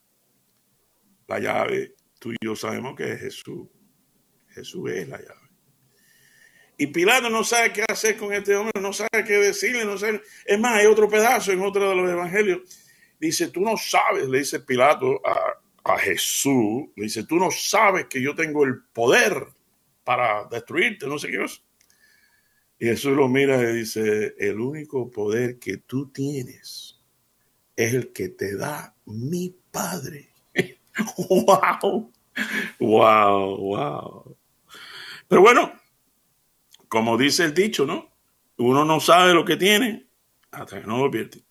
la 1.27 1.39
llave, 1.39 1.95
tú 2.19 2.31
y 2.31 2.35
yo 2.41 2.55
sabemos 2.55 2.95
que 2.97 3.13
es 3.13 3.21
Jesús. 3.21 3.67
Jesús 4.49 4.91
es 4.91 5.07
la 5.07 5.17
llave. 5.17 5.49
Y 6.77 6.87
Pilato 6.87 7.29
no 7.29 7.43
sabe 7.43 7.73
qué 7.73 7.83
hacer 7.87 8.17
con 8.17 8.33
este 8.33 8.55
hombre, 8.55 8.81
no 8.81 8.93
sabe 8.93 9.23
qué 9.25 9.33
decirle, 9.33 9.85
no 9.85 9.97
sabe. 9.97 10.21
Es 10.45 10.59
más, 10.59 10.79
hay 10.79 10.85
otro 10.85 11.09
pedazo 11.09 11.51
en 11.51 11.61
otro 11.61 11.89
de 11.89 11.95
los 11.95 12.09
evangelios. 12.09 12.61
Dice, 13.19 13.49
tú 13.49 13.59
no 13.59 13.75
sabes, 13.75 14.27
le 14.27 14.39
dice 14.39 14.61
Pilato 14.61 15.21
a, 15.25 15.59
a 15.83 15.97
Jesús, 15.99 16.87
le 16.95 17.03
dice, 17.03 17.25
tú 17.25 17.35
no 17.35 17.51
sabes 17.51 18.05
que 18.05 18.21
yo 18.21 18.33
tengo 18.33 18.63
el 18.63 18.81
poder 18.93 19.45
para 20.05 20.45
destruirte, 20.45 21.05
no 21.05 21.19
sé 21.19 21.27
qué 21.27 21.43
es. 21.43 21.61
Y 22.79 22.85
Jesús 22.85 23.11
lo 23.11 23.27
mira 23.27 23.61
y 23.61 23.75
dice, 23.75 24.35
el 24.37 24.59
único 24.61 25.11
poder 25.11 25.59
que 25.59 25.77
tú 25.77 26.09
tienes 26.11 27.01
es 27.75 27.93
el 27.93 28.13
que 28.13 28.29
te 28.29 28.55
da 28.55 28.95
mi 29.05 29.53
Padre. 29.69 30.33
wow, 31.29 32.11
wow, 32.79 33.57
wow. 33.57 34.37
Pero 35.27 35.41
bueno, 35.41 35.73
como 36.87 37.17
dice 37.17 37.43
el 37.43 37.53
dicho, 37.53 37.85
¿no? 37.85 38.09
Uno 38.57 38.85
no 38.85 38.99
sabe 39.01 39.33
lo 39.33 39.43
que 39.43 39.57
tiene 39.57 40.07
hasta 40.51 40.81
que 40.81 40.87
no 40.87 40.97
lo 40.97 41.11
pierde. 41.11 41.43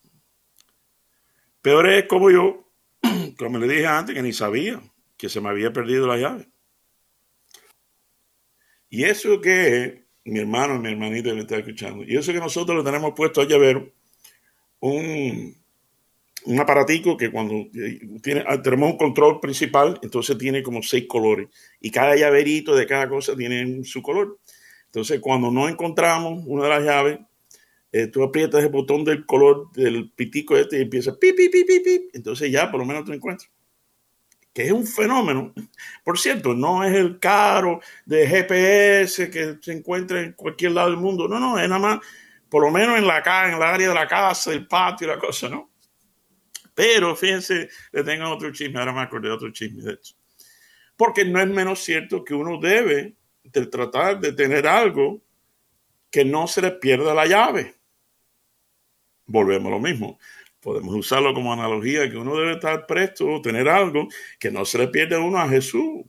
Peor 1.60 1.90
es 1.90 2.06
como 2.06 2.30
yo, 2.30 2.70
como 3.38 3.58
le 3.58 3.68
dije 3.68 3.86
antes, 3.86 4.14
que 4.14 4.22
ni 4.22 4.32
sabía 4.32 4.80
que 5.18 5.28
se 5.28 5.42
me 5.42 5.50
había 5.50 5.72
perdido 5.72 6.06
la 6.06 6.16
llave. 6.16 6.50
Y 8.88 9.04
eso 9.04 9.40
que 9.42 10.07
mi 10.28 10.40
hermano 10.40 10.78
mi 10.78 10.90
hermanita 10.90 11.32
me 11.34 11.40
está 11.40 11.56
escuchando, 11.56 12.04
y 12.04 12.16
eso 12.16 12.32
que 12.32 12.38
nosotros 12.38 12.76
le 12.78 12.84
tenemos 12.84 13.12
puesto 13.14 13.40
a 13.40 13.46
llavero 13.46 13.92
un, 14.80 15.56
un 16.44 16.60
aparatico 16.60 17.16
que 17.16 17.30
cuando 17.30 17.54
eh, 17.54 18.00
tiene, 18.22 18.44
ah, 18.46 18.60
tenemos 18.62 18.92
un 18.92 18.98
control 18.98 19.40
principal, 19.40 19.98
entonces 20.02 20.38
tiene 20.38 20.62
como 20.62 20.82
seis 20.82 21.06
colores 21.08 21.48
y 21.80 21.90
cada 21.90 22.16
llaverito 22.16 22.76
de 22.76 22.86
cada 22.86 23.08
cosa 23.08 23.36
tiene 23.36 23.84
su 23.84 24.02
color. 24.02 24.38
Entonces, 24.86 25.20
cuando 25.20 25.50
no 25.50 25.68
encontramos 25.68 26.44
una 26.46 26.64
de 26.64 26.68
las 26.70 26.82
llaves, 26.82 27.18
eh, 27.92 28.06
tú 28.06 28.22
aprietas 28.22 28.62
el 28.62 28.70
botón 28.70 29.04
del 29.04 29.26
color 29.26 29.70
del 29.72 30.10
pitico 30.12 30.56
este 30.56 30.78
y 30.78 30.82
empieza 30.82 31.18
pi, 31.18 31.32
pi, 31.32 31.48
pi, 31.48 31.64
pi. 31.64 32.08
Entonces 32.14 32.50
ya 32.50 32.70
por 32.70 32.80
lo 32.80 32.86
menos 32.86 33.04
tú 33.04 33.12
encuentras 33.12 33.50
que 34.52 34.66
es 34.66 34.72
un 34.72 34.86
fenómeno. 34.86 35.52
Por 36.04 36.18
cierto, 36.18 36.54
no 36.54 36.84
es 36.84 36.94
el 36.94 37.18
caro 37.18 37.80
de 38.04 38.26
GPS 38.26 39.30
que 39.30 39.58
se 39.60 39.72
encuentra 39.72 40.20
en 40.20 40.32
cualquier 40.32 40.72
lado 40.72 40.90
del 40.90 40.98
mundo. 40.98 41.28
No, 41.28 41.38
no, 41.38 41.58
es 41.58 41.68
nada 41.68 41.80
más, 41.80 42.00
por 42.48 42.62
lo 42.64 42.70
menos 42.70 42.98
en 42.98 43.06
la 43.06 43.22
casa, 43.22 43.50
en 43.50 43.56
el 43.56 43.62
área 43.62 43.88
de 43.88 43.94
la 43.94 44.08
casa, 44.08 44.52
el 44.52 44.66
patio, 44.66 45.08
la 45.08 45.18
cosa, 45.18 45.48
¿no? 45.48 45.70
Pero 46.74 47.16
fíjense, 47.16 47.68
le 47.92 48.04
tengo 48.04 48.28
otro 48.30 48.52
chisme, 48.52 48.78
ahora 48.78 48.92
me 48.92 49.00
acordé 49.00 49.28
de 49.28 49.34
otro 49.34 49.50
chisme, 49.52 49.82
de 49.82 49.94
hecho. 49.94 50.14
Porque 50.96 51.24
no 51.24 51.40
es 51.40 51.48
menos 51.48 51.80
cierto 51.80 52.24
que 52.24 52.34
uno 52.34 52.58
debe 52.60 53.14
de 53.42 53.66
tratar 53.66 54.20
de 54.20 54.32
tener 54.32 54.66
algo 54.66 55.22
que 56.10 56.24
no 56.24 56.46
se 56.46 56.62
le 56.62 56.72
pierda 56.72 57.14
la 57.14 57.26
llave. 57.26 57.76
Volvemos 59.26 59.68
a 59.68 59.70
lo 59.70 59.80
mismo 59.80 60.18
podemos 60.68 60.94
usarlo 60.94 61.32
como 61.32 61.50
analogía, 61.50 62.10
que 62.10 62.18
uno 62.18 62.36
debe 62.36 62.52
estar 62.52 62.86
presto, 62.86 63.40
tener 63.40 63.70
algo 63.70 64.06
que 64.38 64.50
no 64.50 64.66
se 64.66 64.76
le 64.76 64.88
pierda 64.88 65.16
a 65.16 65.20
uno 65.20 65.38
a 65.38 65.48
Jesús. 65.48 66.04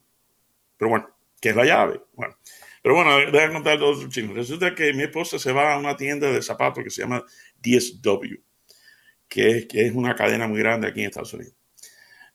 Pero 0.76 0.90
bueno, 0.90 1.10
que 1.40 1.50
es 1.50 1.56
la 1.56 1.64
llave. 1.64 2.02
Bueno, 2.14 2.38
pero 2.84 2.96
bueno, 2.96 3.18
déjame 3.32 3.54
contar 3.54 3.80
dos 3.80 4.10
chismes. 4.10 4.36
Resulta 4.36 4.76
que 4.76 4.94
mi 4.94 5.04
esposa 5.04 5.40
se 5.40 5.54
va 5.54 5.74
a 5.74 5.80
una 5.80 5.96
tienda 5.96 6.30
de 6.30 6.42
zapatos 6.42 6.84
que 6.84 6.90
se 6.90 7.02
llama 7.02 7.24
DSW, 7.62 8.36
que 9.30 9.50
es, 9.50 9.66
que 9.68 9.86
es 9.86 9.94
una 9.96 10.14
cadena 10.14 10.46
muy 10.46 10.60
grande 10.60 10.90
aquí 10.90 11.00
en 11.00 11.08
Estados 11.08 11.34
Unidos. 11.34 11.56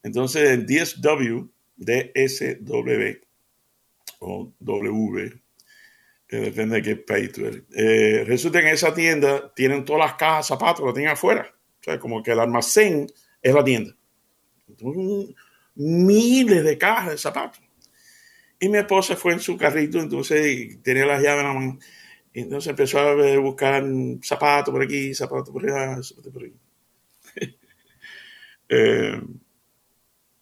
Entonces, 0.03 0.51
en 0.51 0.65
DSW, 0.65 1.47
DSW 1.77 3.21
o 4.21 4.51
W, 4.61 5.43
que 6.27 6.37
depende 6.37 6.77
de 6.77 6.83
qué 6.83 6.97
país 6.97 7.33
tú. 7.33 7.43
Eh, 7.77 8.25
resulta 8.27 8.61
que 8.61 8.69
en 8.69 8.75
esa 8.75 8.95
tienda 8.95 9.53
tienen 9.55 9.85
todas 9.85 10.01
las 10.01 10.15
cajas 10.15 10.47
de 10.47 10.55
zapatos, 10.55 10.87
las 10.87 10.95
tienen 10.95 11.13
afuera. 11.13 11.55
O 11.85 11.91
sea, 11.91 11.99
como 11.99 12.23
que 12.23 12.33
el 12.33 12.41
almacén 12.41 13.07
es 13.43 13.55
la 13.55 13.63
tienda. 13.63 13.95
miles 15.75 16.65
de 16.65 16.79
cajas 16.79 17.11
de 17.11 17.19
zapatos. 17.19 17.61
Y 18.59 18.71
mi 18.71 18.79
esposa 18.79 19.17
fue 19.17 19.35
en 19.35 19.41
su 19.41 19.59
carrito, 19.59 19.99
entonces 20.01 20.83
tenía 20.83 21.05
las 21.05 21.23
llaves 21.23 21.41
en 21.41 21.47
la 21.47 21.53
mano. 21.53 21.79
Entonces 22.33 22.71
empezó 22.71 23.01
a 23.01 23.39
buscar 23.39 23.85
zapatos 24.23 24.73
por 24.73 24.83
aquí, 24.83 25.13
zapatos 25.13 25.51
por 25.51 25.63
allá, 25.63 26.03
zapatos 26.03 26.33
por 26.33 26.45
aquí. 26.45 26.57
Eh, 28.67 29.21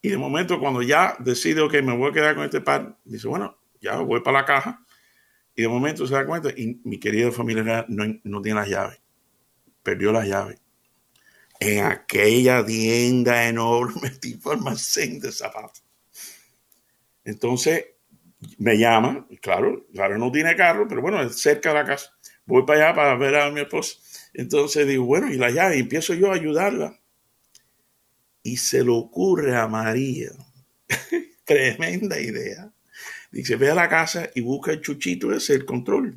y 0.00 0.08
de 0.10 0.16
momento, 0.16 0.60
cuando 0.60 0.80
ya 0.80 1.16
decido 1.18 1.68
que 1.68 1.82
me 1.82 1.94
voy 1.94 2.10
a 2.10 2.12
quedar 2.12 2.36
con 2.36 2.44
este 2.44 2.60
par, 2.60 2.96
dice, 3.04 3.26
bueno, 3.26 3.58
ya 3.80 3.96
voy 3.96 4.20
para 4.20 4.38
la 4.38 4.44
caja. 4.44 4.86
Y 5.56 5.62
de 5.62 5.68
momento 5.68 6.06
se 6.06 6.14
da 6.14 6.24
cuenta, 6.24 6.50
y 6.50 6.80
mi 6.84 7.00
querida 7.00 7.32
familia 7.32 7.84
no, 7.88 8.04
no 8.22 8.40
tiene 8.40 8.60
las 8.60 8.68
llaves. 8.68 9.02
Perdió 9.82 10.12
las 10.12 10.28
llaves 10.28 10.61
en 11.62 11.84
aquella 11.84 12.64
tienda 12.66 13.48
enorme 13.48 14.10
tipo 14.20 14.50
almacén 14.50 15.20
de 15.20 15.30
zapatos. 15.30 15.84
Entonces 17.24 17.84
me 18.58 18.76
llama, 18.76 19.28
claro, 19.40 19.86
claro, 19.92 20.18
no 20.18 20.32
tiene 20.32 20.56
carro, 20.56 20.88
pero 20.88 21.00
bueno, 21.00 21.22
es 21.22 21.36
cerca 21.36 21.68
de 21.68 21.76
la 21.76 21.84
casa. 21.84 22.10
Voy 22.44 22.66
para 22.66 22.86
allá 22.86 22.94
para 22.96 23.16
ver 23.16 23.36
a 23.36 23.50
mi 23.52 23.60
esposa. 23.60 23.96
Entonces 24.34 24.88
digo, 24.88 25.04
bueno, 25.04 25.32
y 25.32 25.36
la 25.36 25.50
llave, 25.50 25.76
y 25.76 25.80
empiezo 25.80 26.14
yo 26.14 26.32
a 26.32 26.34
ayudarla. 26.34 26.98
Y 28.42 28.56
se 28.56 28.82
le 28.82 28.90
ocurre 28.90 29.54
a 29.54 29.68
María, 29.68 30.32
tremenda 31.44 32.20
idea. 32.20 32.72
Dice, 33.30 33.54
ve 33.54 33.70
a 33.70 33.74
la 33.76 33.88
casa 33.88 34.28
y 34.34 34.40
busca 34.40 34.72
el 34.72 34.80
chuchito 34.80 35.32
ese, 35.32 35.54
el 35.54 35.64
control. 35.64 36.16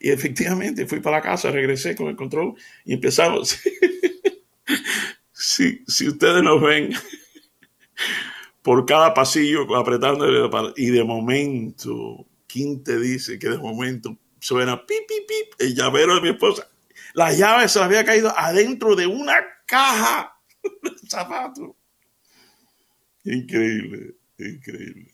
Y 0.00 0.10
efectivamente 0.10 0.86
fui 0.86 0.98
para 0.98 1.18
la 1.18 1.22
casa, 1.22 1.52
regresé 1.52 1.94
con 1.94 2.08
el 2.08 2.16
control 2.16 2.54
y 2.84 2.94
empezamos. 2.94 3.60
si, 5.32 5.84
si 5.86 6.08
ustedes 6.08 6.42
nos 6.42 6.60
ven 6.60 6.92
por 8.62 8.84
cada 8.86 9.14
pasillo 9.14 9.76
apretando 9.76 10.26
y 10.76 10.86
de 10.90 11.04
momento, 11.04 12.26
¿quién 12.46 12.82
te 12.82 12.98
dice 12.98 13.38
que 13.38 13.48
de 13.48 13.58
momento 13.58 14.16
suena 14.40 14.84
pip, 14.86 15.06
pip, 15.06 15.52
el 15.58 15.74
llavero 15.74 16.16
de 16.16 16.20
mi 16.20 16.28
esposa? 16.30 16.68
La 17.14 17.32
llave 17.32 17.68
se 17.68 17.80
había 17.80 18.04
caído 18.04 18.32
adentro 18.36 18.96
de 18.96 19.06
una 19.06 19.36
caja 19.66 20.38
de 20.82 21.08
zapatos. 21.08 21.70
Increíble, 23.24 24.14
increíble. 24.38 25.12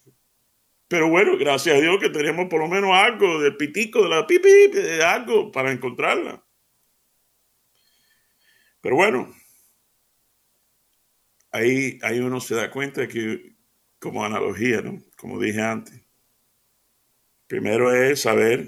Pero 0.88 1.09
bueno, 1.09 1.38
gracias 1.38 1.76
a 1.76 1.80
Dios 1.80 1.99
que 2.00 2.11
tenemos 2.11 2.49
por 2.50 2.61
lo 2.61 2.68
menos 2.68 2.90
algo 2.92 3.40
del 3.40 3.56
pitico, 3.56 4.02
de 4.02 4.09
la 4.11 4.26
pipi, 4.26 4.49
algo 5.02 5.50
para 5.50 5.73
encontrarla. 5.73 6.44
Pero 8.82 8.97
bueno, 8.97 9.32
ahí, 11.52 11.99
ahí 12.02 12.21
uno 12.21 12.40
se 12.40 12.54
da 12.54 12.71
cuenta 12.71 13.06
que, 13.06 13.54
como 13.99 14.25
analogía, 14.25 14.82
¿no? 14.82 15.02
Como 15.16 15.40
dije 15.40 15.61
antes, 15.61 16.02
primero 17.47 17.94
es 17.94 18.23
saber 18.23 18.66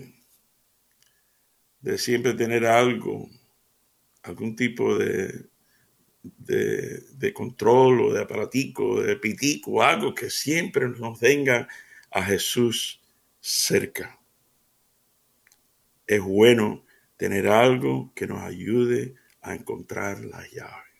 de 1.80 1.98
siempre 1.98 2.34
tener 2.34 2.66
algo, 2.66 3.28
algún 4.22 4.54
tipo 4.56 4.96
de, 4.96 5.46
de, 6.22 7.32
control 7.32 8.00
o 8.00 8.12
de 8.12 8.22
aparatico, 8.22 9.02
de 9.02 9.16
pitico, 9.16 9.82
algo 9.82 10.14
que 10.14 10.30
siempre 10.30 10.88
nos 10.88 11.20
venga 11.20 11.68
a 12.10 12.22
Jesús 12.22 13.02
cerca. 13.40 14.18
Es 16.06 16.20
bueno 16.20 16.84
tener 17.16 17.48
algo 17.48 18.12
que 18.14 18.26
nos 18.26 18.42
ayude 18.42 19.14
a 19.40 19.54
encontrar 19.54 20.20
la 20.24 20.46
llave. 20.48 20.93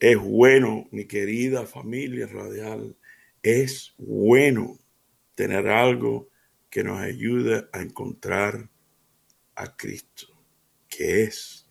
Es 0.00 0.18
bueno, 0.18 0.88
mi 0.92 1.04
querida 1.04 1.66
familia 1.66 2.26
radial, 2.26 2.96
es 3.42 3.92
bueno 3.98 4.78
tener 5.34 5.68
algo 5.68 6.30
que 6.70 6.82
nos 6.82 6.98
ayude 7.00 7.68
a 7.70 7.82
encontrar 7.82 8.70
a 9.56 9.76
Cristo, 9.76 10.26
que 10.88 11.24
es 11.24 11.66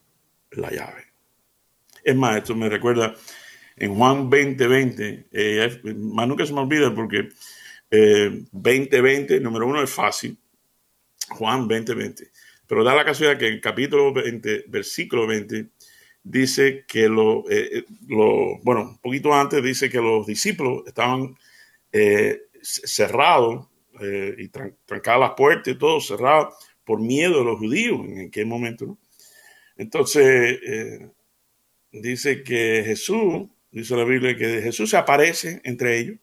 la 0.52 0.70
llave. 0.70 1.06
Es 2.04 2.16
más, 2.16 2.38
esto 2.38 2.54
me 2.56 2.70
recuerda 2.70 3.16
en 3.76 3.96
Juan 3.96 4.30
2020, 4.30 5.30
eh, 5.32 5.82
más 5.96 6.28
nunca 6.28 6.46
se 6.46 6.54
me 6.54 6.60
olvida 6.60 6.94
porque 6.94 7.30
2020, 7.90 9.38
eh, 9.38 9.40
número 9.40 9.66
uno, 9.66 9.82
es 9.82 9.90
fácil, 9.90 10.38
Juan 11.30 11.68
2020, 11.68 12.30
pero 12.68 12.84
da 12.84 12.94
la 12.94 13.06
casualidad 13.06 13.40
que 13.40 13.48
en 13.48 13.60
capítulo 13.60 14.14
20, 14.14 14.66
versículo 14.68 15.26
20, 15.26 15.70
dice 16.24 16.86
que 16.88 17.10
lo, 17.10 17.50
eh, 17.50 17.86
lo, 18.08 18.60
bueno, 18.64 18.82
un 18.82 18.98
poquito 19.00 19.34
antes 19.34 19.64
dice 19.64 19.90
que 19.90 20.00
los 20.00 20.26
discípulos 20.26 20.84
estaban 20.88 21.36
cerrados 22.62 23.68
y 24.38 24.48
trancadas 24.50 25.20
las 25.20 25.32
puertas 25.32 25.74
y 25.74 25.78
todo 25.78 26.00
cerrado 26.00 26.54
por 26.84 27.02
miedo 27.02 27.42
a 27.42 27.44
los 27.44 27.58
judíos 27.58 28.00
en 28.06 28.28
aquel 28.28 28.46
momento. 28.46 28.98
Entonces, 29.76 30.60
dice 31.92 32.44
que 32.44 32.84
Jesús, 32.86 33.48
dice 33.72 33.96
la 33.96 34.04
Biblia, 34.04 34.36
que 34.36 34.62
Jesús 34.62 34.90
se 34.90 34.98
aparece 34.98 35.62
entre 35.64 35.98
ellos. 36.00 36.18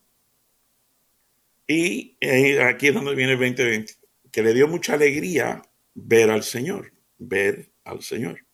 Y 1.67 2.15
aquí 2.61 2.87
es 2.87 2.93
donde 2.93 3.15
viene 3.15 3.33
el 3.33 3.39
2020, 3.39 3.93
que 4.31 4.41
le 4.41 4.53
dio 4.53 4.67
mucha 4.67 4.93
alegría 4.93 5.61
ver 5.93 6.29
al 6.29 6.43
Señor, 6.43 6.93
ver 7.17 7.69
al 7.83 8.01
Señor. 8.01 8.45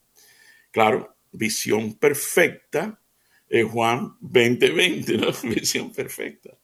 Claro, 0.71 1.12
visión 1.34 1.96
perfecta 1.96 3.00
en 3.50 3.68
Juan 3.68 4.16
2020, 4.22 5.18
¿no? 5.18 5.28
Visión 5.44 5.92
perfecta. 5.92 6.58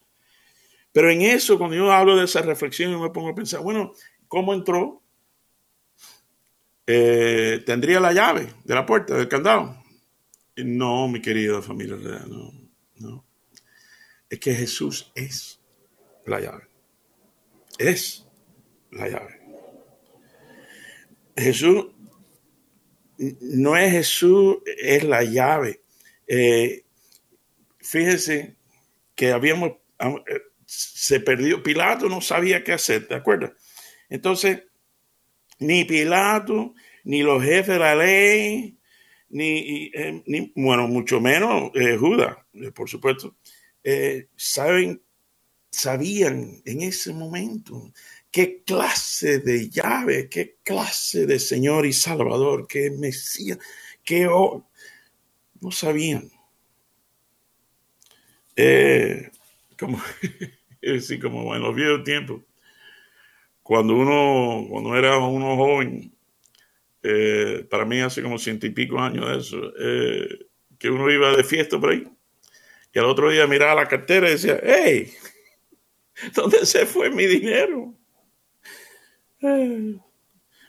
Pero 0.92 1.12
en 1.12 1.22
eso, 1.22 1.58
cuando 1.58 1.76
yo 1.76 1.92
hablo 1.92 2.16
de 2.16 2.26
esa 2.26 2.42
reflexión, 2.42 2.92
yo 2.92 3.00
me 3.00 3.12
pongo 3.12 3.30
a 3.30 3.36
pensar, 3.36 3.62
bueno, 3.62 3.94
¿cómo 4.28 4.54
entró? 4.54 5.04
Eh, 6.88 7.62
tendría 7.66 8.00
la 8.00 8.14
llave 8.14 8.52
de 8.64 8.74
la 8.74 8.86
puerta, 8.86 9.16
del 9.16 9.28
candado. 9.28 9.84
No, 10.56 11.08
mi 11.08 11.22
querida 11.22 11.62
familia 11.62 11.96
real, 11.96 12.28
no, 12.28 12.52
no. 12.96 13.26
Es 14.30 14.40
que 14.40 14.56
Jesús 14.56 15.12
es 15.14 15.60
la 16.26 16.40
llave. 16.40 16.68
Es 17.78 18.26
la 18.92 19.08
llave. 19.08 19.40
Jesús 21.38 21.88
no 23.42 23.78
es 23.78 23.92
Jesús, 23.92 24.58
es 24.66 25.04
la 25.04 25.24
llave. 25.24 25.82
Eh, 26.28 26.86
fíjense 27.80 28.56
que 29.16 29.32
habíamos, 29.32 29.72
eh, 30.00 30.42
se 30.66 31.20
perdió, 31.20 31.62
Pilato 31.62 32.08
no 32.08 32.22
sabía 32.22 32.64
qué 32.64 32.74
hacer, 32.74 33.08
¿te 33.08 33.16
acuerdas? 33.16 33.52
Entonces, 34.10 34.64
ni 35.60 35.84
Pilato, 35.84 36.74
ni 37.04 37.24
los 37.24 37.44
jefes 37.44 37.68
de 37.74 37.80
la 37.80 37.96
ley, 37.96 38.78
ni, 39.30 39.92
eh, 39.94 40.52
bueno, 40.56 40.88
mucho 40.88 41.20
menos 41.20 41.72
eh, 41.75 41.98
Judas, 41.98 42.38
por 42.74 42.90
supuesto, 42.90 43.36
saben, 44.36 45.01
sabían 45.72 46.62
en 46.66 46.82
ese 46.82 47.12
momento 47.12 47.92
qué 48.31 48.63
clase 48.63 49.39
de 49.39 49.70
llave, 49.70 50.29
qué 50.29 50.57
clase 50.63 51.25
de 51.25 51.39
Señor 51.39 51.85
y 51.85 51.94
Salvador, 51.94 52.68
qué 52.68 52.92
Mesías, 52.92 53.57
qué 54.03 54.25
no 54.25 55.72
sabían. 55.72 56.29
como, 59.79 60.01
sí, 61.01 61.20
como 61.20 61.55
en 61.55 61.61
los 61.61 61.75
viejos 61.75 62.03
tiempos, 62.03 62.42
cuando 63.70 63.96
uno, 63.96 64.65
cuando 64.68 64.96
era 64.98 65.18
uno 65.20 65.55
joven, 65.55 66.11
eh, 67.03 67.65
para 67.70 67.85
mí 67.85 68.01
hace 68.01 68.24
como 68.24 68.39
ciento 68.39 68.65
y 68.65 68.72
pico 68.72 69.00
años 69.00 69.29
de 69.29 69.37
eso, 69.37 69.74
eh, 69.79 70.48
que 70.77 70.89
uno 70.89 71.09
iba 71.11 71.35
de 71.35 71.44
fiesta 71.44 71.79
por 71.79 71.92
ahí. 71.92 72.07
Y 72.92 73.00
al 73.00 73.05
otro 73.05 73.29
día 73.29 73.46
miraba 73.46 73.75
la 73.75 73.87
cartera 73.87 74.27
y 74.27 74.31
decía, 74.31 74.59
hey, 74.63 75.13
¿dónde 76.35 76.65
se 76.65 76.85
fue 76.85 77.09
mi 77.11 77.25
dinero? 77.25 77.94
Eh, 79.42 79.98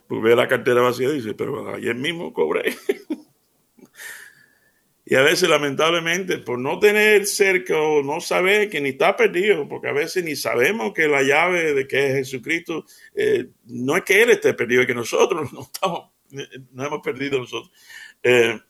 pues 0.06 0.22
ve 0.22 0.36
la 0.36 0.48
cartera 0.48 0.82
vacía 0.82 1.08
y 1.08 1.14
dice, 1.14 1.34
pero 1.34 1.74
ayer 1.74 1.94
mismo 1.94 2.32
cobré. 2.32 2.74
y 5.04 5.14
a 5.14 5.22
veces, 5.22 5.48
lamentablemente, 5.48 6.38
por 6.38 6.58
no 6.58 6.78
tener 6.78 7.26
cerca 7.26 7.78
o 7.78 8.02
no 8.02 8.20
saber 8.20 8.70
que 8.70 8.80
ni 8.80 8.90
está 8.90 9.16
perdido, 9.16 9.68
porque 9.68 9.88
a 9.88 9.92
veces 9.92 10.24
ni 10.24 10.36
sabemos 10.36 10.92
que 10.92 11.08
la 11.08 11.22
llave 11.22 11.74
de 11.74 11.86
que 11.86 12.08
es 12.08 12.14
Jesucristo, 12.14 12.84
no 13.66 13.96
es 13.96 14.04
que 14.04 14.22
Él 14.22 14.30
esté 14.30 14.54
perdido, 14.54 14.82
es 14.82 14.86
que 14.86 14.94
nosotros 14.94 15.52
no 15.52 15.62
estamos 15.62 16.10
no 16.72 16.86
hemos 16.86 17.00
perdido 17.00 17.38
nosotros. 17.38 17.72
Eh, 18.22 18.60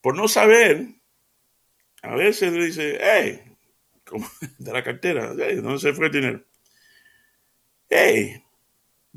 por 0.00 0.16
no 0.16 0.28
saber, 0.28 0.86
a 2.02 2.14
veces 2.14 2.52
le 2.52 2.66
dice, 2.66 2.98
hey, 3.00 3.56
como 4.04 4.28
de 4.58 4.72
la 4.72 4.82
cartera, 4.82 5.34
¿dónde 5.34 5.78
se 5.78 5.92
fue 5.92 6.06
el 6.06 6.12
dinero? 6.12 6.44
Hey, 7.88 8.42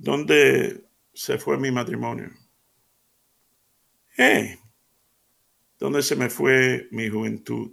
¿dónde 0.02 0.86
se 1.14 1.38
fue 1.38 1.58
mi 1.58 1.72
matrimonio? 1.72 2.30
Hey, 4.16 4.56
¿dónde 5.78 6.02
se 6.02 6.16
me 6.16 6.30
fue 6.30 6.88
mi 6.92 7.10
juventud? 7.10 7.72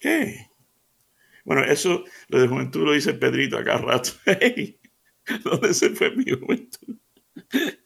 Hey. 0.00 0.46
Bueno, 1.44 1.64
eso 1.64 2.04
lo 2.28 2.40
de 2.40 2.48
juventud 2.48 2.84
lo 2.84 2.92
dice 2.92 3.14
Pedrito 3.14 3.58
acá 3.58 3.78
rato. 3.78 4.10
Hey, 4.26 4.78
¿dónde 5.44 5.74
se 5.74 5.90
fue 5.90 6.14
mi 6.14 6.24
juventud? 6.24 6.96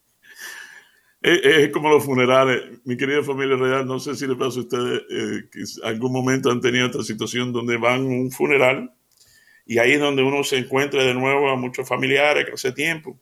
Es, 1.27 1.73
como 1.73 1.89
los 1.89 2.05
funerales. 2.05 2.81
Mi 2.85 2.99
querida 2.99 3.23
familia 3.23 3.57
real, 3.57 3.87
no 3.87 3.99
sé 3.99 4.15
si 4.15 4.27
le 4.27 4.37
pasa 4.37 4.59
a 4.59 4.63
ustedes 4.63 5.03
eh, 5.09 5.49
que 5.51 5.65
algún 5.83 6.13
momento 6.13 6.51
han 6.51 6.61
tenido 6.61 6.85
esta 6.85 7.03
situación 7.03 7.51
donde 7.51 7.79
van 7.79 8.03
a 8.03 8.05
un 8.05 8.31
funeral 8.31 8.95
y 9.67 9.79
ahí 9.79 9.93
es 9.93 10.01
donde 10.01 10.23
uno 10.23 10.45
se 10.45 10.59
encuentra 10.59 11.03
de 11.03 11.15
nuevo 11.15 11.49
a 11.49 11.57
muchos 11.57 11.89
familiares 11.89 12.45
que 12.45 12.53
hace 12.53 12.73
tiempo. 12.73 13.19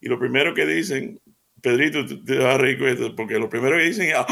Y 0.00 0.08
lo 0.08 0.18
primero 0.18 0.54
que 0.54 0.66
dicen, 0.66 1.20
Pedrito, 1.60 2.04
te, 2.24 2.38
vas 2.38 2.54
a 2.54 2.58
reír 2.58 2.78
porque 3.16 3.38
lo 3.38 3.48
primero 3.48 3.76
que 3.76 3.84
dicen 3.84 4.08
es, 4.08 4.14
ah, 4.16 4.26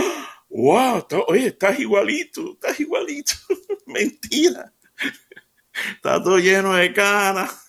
wow, 0.48 1.06
oye, 1.28 1.48
estás 1.48 1.78
igualito, 1.78 2.52
estás 2.52 2.78
igualito. 2.80 3.32
Mentira. 3.86 4.72
Está 5.94 6.22
todo 6.22 6.38
lleno 6.38 6.74
de 6.74 6.92
canas. 6.92 7.68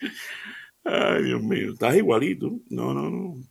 Ay, 0.84 1.24
Dios 1.24 1.42
mío, 1.42 1.72
estás 1.72 1.96
igualito. 1.96 2.50
No, 2.68 2.92
no, 2.92 3.10
no 3.10 3.44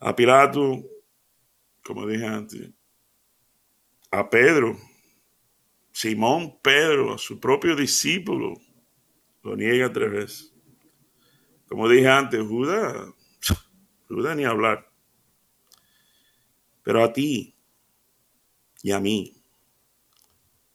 a 0.00 0.14
Pilato, 0.14 0.84
como 1.84 2.06
dije 2.06 2.26
antes, 2.26 2.70
a 4.10 4.28
Pedro, 4.28 4.78
Simón 5.96 6.58
Pedro, 6.60 7.14
a 7.14 7.16
su 7.16 7.40
propio 7.40 7.74
discípulo, 7.74 8.52
lo 9.42 9.56
niega 9.56 9.90
tres 9.90 10.12
veces. 10.12 10.54
Como 11.66 11.88
dije 11.88 12.06
antes, 12.06 12.46
Judas, 12.46 13.14
Judas 14.06 14.36
ni 14.36 14.44
hablar. 14.44 14.92
Pero 16.82 17.02
a 17.02 17.10
ti 17.10 17.56
y 18.82 18.92
a 18.92 19.00
mí 19.00 19.42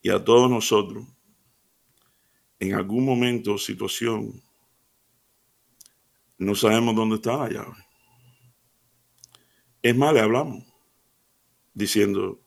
y 0.02 0.10
a 0.10 0.24
todos 0.24 0.50
nosotros, 0.50 1.06
en 2.58 2.74
algún 2.74 3.06
momento 3.06 3.54
o 3.54 3.58
situación, 3.60 4.42
no 6.40 6.56
sabemos 6.56 6.96
dónde 6.96 7.18
está 7.18 7.38
la 7.38 7.48
llave. 7.48 7.86
Es 9.84 9.96
más, 9.96 10.16
le 10.16 10.22
hablamos 10.22 10.64
diciendo, 11.76 12.42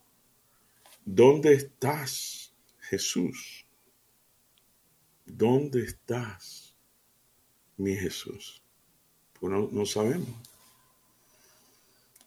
¿dónde 1.05 1.53
estás, 1.55 2.34
Jesús? 2.89 3.67
¿Dónde 5.25 5.83
estás, 5.85 6.77
mi 7.77 7.97
Jesús? 7.97 8.63
Pues 9.33 9.53
no, 9.73 9.87
sabemos. 9.87 10.29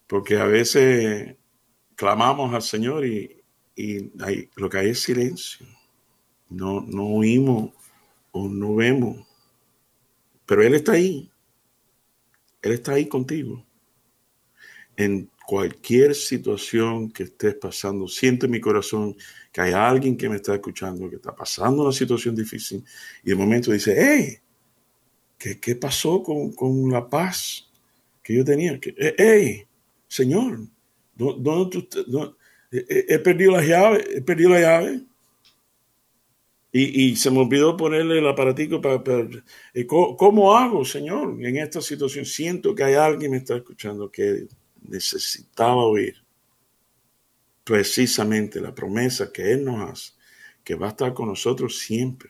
Porque 0.08 0.38
a 0.38 0.46
veces 0.46 1.36
clamamos 1.96 2.54
al 2.54 2.62
Señor 2.62 3.06
y, 3.06 3.44
lo 4.56 4.70
que 4.70 4.78
hay 4.78 4.90
es 4.90 5.02
silencio. 5.02 5.68
No, 6.50 6.82
no 6.82 7.06
oímos 7.06 7.72
o 8.32 8.48
no 8.48 8.76
vemos. 8.76 9.28
Pero 10.46 10.64
Él 10.64 10.74
está 10.74 10.94
ahí. 10.94 11.32
Él 12.62 12.72
está 12.72 12.94
ahí 12.94 13.08
contigo 13.08 13.68
en 14.98 15.30
cualquier 15.48 16.14
situación 16.14 17.10
que 17.10 17.24
estés 17.24 17.56
pasando, 17.56 18.06
siente 18.10 18.48
en 18.48 18.52
mi 18.52 18.60
corazón 18.60 19.16
que 19.50 19.62
hay 19.62 19.72
alguien 19.72 20.18
que 20.18 20.28
me 20.28 20.36
está 20.36 20.54
escuchando, 20.54 21.10
que 21.10 21.16
está 21.16 21.34
pasando 21.34 21.84
una 21.84 21.94
situación 21.94 22.36
difícil 22.36 22.84
y 23.24 23.30
de 23.30 23.36
momento 23.36 23.72
dice, 23.72 23.96
hey, 23.98 24.40
¿qué, 25.38 25.58
qué 25.58 25.78
pasó 25.78 26.22
con, 26.22 26.52
con, 26.52 26.92
la 26.92 27.10
paz 27.10 27.72
que 28.22 28.36
yo 28.36 28.44
tenía? 28.44 28.78
Hey, 29.18 29.64
Señor, 30.06 30.68
¿dónde 31.16 31.88
tú, 31.88 32.36
he, 32.70 33.18
perdido 33.20 33.54
la 33.54 33.64
llave, 33.64 34.18
he 34.18 34.22
perdido 34.22 34.50
la 34.50 34.60
llave. 34.60 35.02
Y, 36.74 37.06
y, 37.06 37.16
se 37.16 37.32
me 37.32 37.40
olvidó 37.40 37.78
ponerle 37.78 38.20
el 38.20 38.28
aparatico 38.28 38.82
para... 38.82 39.02
Eh, 39.74 39.88
¿cómo, 39.88 40.58
hago, 40.58 40.84
Señor, 40.84 41.42
en 41.42 41.56
esta 41.56 41.80
situación? 41.80 42.26
Siento 42.26 42.76
que 42.76 42.84
hay 42.84 42.96
alguien 42.96 43.22
que 43.22 43.30
me 43.30 43.38
está 43.38 43.56
escuchando 43.56 44.12
que 44.12 44.48
necesitaba 44.82 45.84
oír 45.84 46.16
precisamente 47.64 48.62
la 48.62 48.74
promesa 48.74 49.32
que 49.32 49.52
Él 49.52 49.66
nos 49.66 49.92
hace, 49.92 50.14
que 50.64 50.76
va 50.76 50.88
a 50.88 50.92
estar 50.92 51.14
con 51.14 51.28
nosotros 51.28 51.78
siempre. 51.78 52.30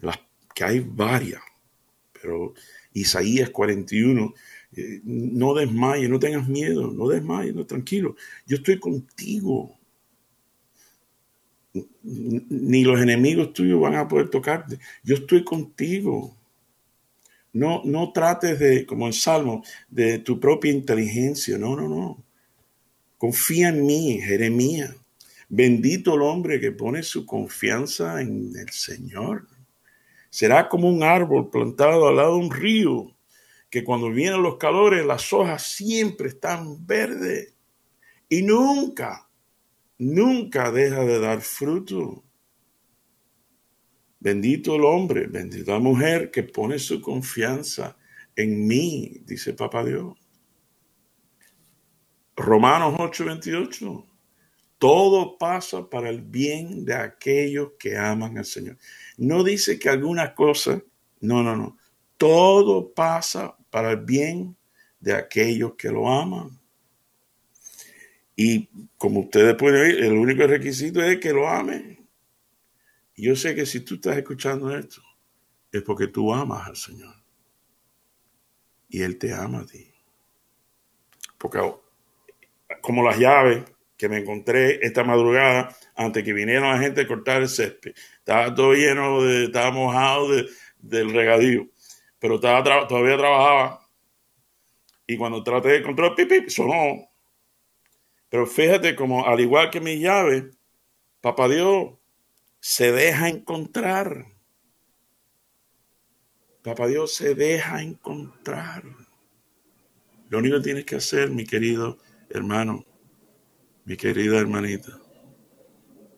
Las, 0.00 0.18
que 0.52 0.64
hay 0.64 0.80
varias, 0.80 1.42
pero 2.12 2.54
Isaías 2.92 3.50
41, 3.50 4.34
eh, 4.74 5.00
no 5.04 5.54
desmayes, 5.54 6.10
no 6.10 6.18
tengas 6.18 6.48
miedo, 6.48 6.90
no 6.90 7.08
desmayes, 7.08 7.54
no, 7.54 7.64
tranquilo, 7.66 8.16
yo 8.46 8.56
estoy 8.56 8.80
contigo. 8.80 9.78
Ni 12.02 12.84
los 12.84 13.00
enemigos 13.00 13.52
tuyos 13.52 13.80
van 13.80 13.96
a 13.96 14.08
poder 14.08 14.28
tocarte, 14.28 14.78
yo 15.04 15.14
estoy 15.14 15.44
contigo. 15.44 16.36
No, 17.56 17.80
no 17.86 18.12
trates 18.12 18.58
de, 18.58 18.84
como 18.84 19.06
en 19.06 19.14
Salmo, 19.14 19.64
de 19.88 20.18
tu 20.18 20.38
propia 20.38 20.70
inteligencia. 20.70 21.56
No, 21.56 21.74
no, 21.74 21.88
no. 21.88 22.22
Confía 23.16 23.70
en 23.70 23.86
mí, 23.86 24.20
Jeremías. 24.20 24.94
Bendito 25.48 26.16
el 26.16 26.20
hombre 26.20 26.60
que 26.60 26.72
pone 26.72 27.02
su 27.02 27.24
confianza 27.24 28.20
en 28.20 28.52
el 28.54 28.68
Señor. 28.68 29.48
Será 30.28 30.68
como 30.68 30.90
un 30.90 31.02
árbol 31.02 31.48
plantado 31.48 32.08
al 32.08 32.16
lado 32.16 32.34
de 32.34 32.44
un 32.44 32.50
río, 32.50 33.16
que 33.70 33.84
cuando 33.84 34.10
vienen 34.10 34.42
los 34.42 34.58
calores 34.58 35.06
las 35.06 35.32
hojas 35.32 35.62
siempre 35.62 36.28
están 36.28 36.86
verdes 36.86 37.54
y 38.28 38.42
nunca, 38.42 39.30
nunca 39.96 40.70
deja 40.70 41.04
de 41.04 41.20
dar 41.20 41.40
fruto. 41.40 42.22
Bendito 44.18 44.76
el 44.76 44.84
hombre, 44.84 45.26
bendita 45.26 45.72
la 45.72 45.78
mujer 45.78 46.30
que 46.30 46.42
pone 46.42 46.78
su 46.78 47.00
confianza 47.00 47.96
en 48.34 48.66
mí, 48.66 49.20
dice 49.24 49.52
Papá 49.52 49.84
Dios. 49.84 50.14
Romanos 52.34 52.94
8:28. 52.98 54.06
Todo 54.78 55.38
pasa 55.38 55.88
para 55.88 56.10
el 56.10 56.20
bien 56.20 56.84
de 56.84 56.94
aquellos 56.94 57.72
que 57.78 57.96
aman 57.96 58.36
al 58.36 58.44
Señor. 58.44 58.76
No 59.16 59.42
dice 59.42 59.78
que 59.78 59.88
alguna 59.88 60.34
cosa, 60.34 60.82
no, 61.20 61.42
no, 61.42 61.56
no. 61.56 61.78
Todo 62.18 62.92
pasa 62.92 63.56
para 63.70 63.92
el 63.92 63.98
bien 63.98 64.56
de 65.00 65.14
aquellos 65.14 65.74
que 65.76 65.88
lo 65.90 66.10
aman. 66.10 66.58
Y 68.34 68.68
como 68.98 69.20
ustedes 69.20 69.54
pueden 69.54 69.80
ver, 69.80 70.04
el 70.04 70.12
único 70.12 70.46
requisito 70.46 71.02
es 71.02 71.18
que 71.18 71.32
lo 71.32 71.48
amen 71.48 72.05
yo 73.16 73.36
sé 73.36 73.54
que 73.54 73.66
si 73.66 73.80
tú 73.80 73.94
estás 73.94 74.16
escuchando 74.16 74.76
esto, 74.76 75.02
es 75.72 75.82
porque 75.82 76.08
tú 76.08 76.32
amas 76.32 76.66
al 76.66 76.76
Señor. 76.76 77.14
Y 78.88 79.02
Él 79.02 79.18
te 79.18 79.32
ama 79.32 79.60
a 79.60 79.66
ti. 79.66 79.92
Porque 81.38 81.58
como 82.80 83.02
las 83.02 83.18
llaves 83.18 83.64
que 83.96 84.08
me 84.08 84.18
encontré 84.18 84.84
esta 84.86 85.04
madrugada 85.04 85.74
antes 85.94 86.22
que 86.22 86.32
vinieron 86.32 86.70
la 86.70 86.78
gente 86.78 87.02
a 87.02 87.06
cortar 87.06 87.42
el 87.42 87.48
césped. 87.48 87.94
Estaba 88.18 88.54
todo 88.54 88.74
lleno 88.74 89.22
de, 89.22 89.44
estaba 89.44 89.70
mojado 89.70 90.28
del 90.78 91.12
regadío. 91.12 91.66
Pero 92.18 92.36
estaba, 92.36 92.86
todavía 92.86 93.16
trabajaba. 93.16 93.80
Y 95.06 95.16
cuando 95.16 95.42
traté 95.42 95.68
de 95.68 95.76
encontrar 95.78 96.14
pipi, 96.14 96.50
sonó. 96.50 97.08
Pero 98.28 98.46
fíjate 98.46 98.94
como 98.96 99.24
al 99.24 99.40
igual 99.40 99.70
que 99.70 99.80
mi 99.80 99.98
llave, 99.98 100.50
papá 101.20 101.48
Dios 101.48 101.94
se 102.60 102.92
deja 102.92 103.28
encontrar. 103.28 104.26
Papá 106.62 106.86
Dios 106.86 107.14
se 107.14 107.34
deja 107.34 107.82
encontrar. 107.82 108.84
Lo 110.28 110.38
único 110.38 110.56
que 110.56 110.62
tienes 110.62 110.84
que 110.84 110.96
hacer, 110.96 111.30
mi 111.30 111.46
querido 111.46 111.98
hermano, 112.28 112.84
mi 113.84 113.96
querida 113.96 114.38
hermanita, 114.38 114.98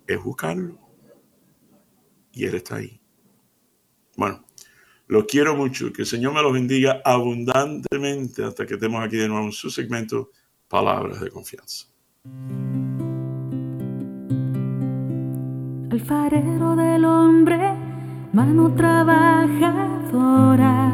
es 0.06 0.22
buscarlo. 0.22 0.78
Y 2.32 2.46
Él 2.46 2.54
está 2.54 2.76
ahí. 2.76 3.00
Bueno, 4.16 4.44
los 5.06 5.24
quiero 5.24 5.54
mucho. 5.54 5.92
Que 5.92 6.02
el 6.02 6.08
Señor 6.08 6.34
me 6.34 6.42
los 6.42 6.52
bendiga 6.52 7.00
abundantemente 7.04 8.44
hasta 8.44 8.66
que 8.66 8.74
estemos 8.74 9.04
aquí 9.04 9.16
de 9.16 9.28
nuevo 9.28 9.46
en 9.46 9.52
su 9.52 9.70
segmento 9.70 10.30
Palabras 10.68 11.20
de 11.20 11.30
Confianza. 11.30 11.86
Alfarero 15.98 16.76
del 16.76 17.04
hombre, 17.04 17.58
mano 18.32 18.70
trabajadora, 18.70 20.92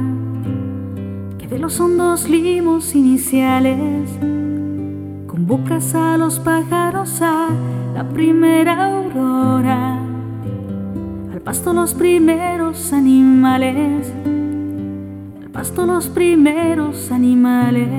que 1.37 1.47
de 1.47 1.59
los 1.59 1.79
hondos 1.79 2.27
limos 2.27 2.95
iniciales 2.95 4.09
convocas 5.27 5.95
a 5.95 6.17
los 6.17 6.41
pájaros 6.41 7.21
a 7.21 7.49
la 7.95 8.09
primera 8.09 8.87
aurora, 8.87 9.99
al 11.35 11.41
pasto 11.43 11.75
los 11.75 11.93
primeros 11.93 12.91
animales, 12.95 14.11
al 15.43 15.51
pasto 15.51 15.85
los 15.85 16.09
primeros 16.09 17.13
animales. 17.13 17.91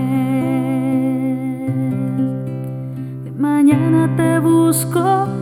De 3.25 3.31
mañana 3.37 4.09
te 4.17 4.39
busco 4.39 5.34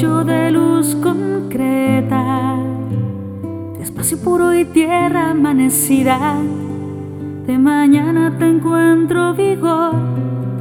de 0.00 0.50
luz 0.50 0.96
concreta, 0.96 2.56
espacio 3.78 4.18
puro 4.18 4.54
y 4.54 4.64
tierra 4.64 5.30
amanecida. 5.30 6.36
De 7.46 7.58
mañana 7.58 8.34
te 8.38 8.48
encuentro 8.48 9.34
vigor, 9.34 9.94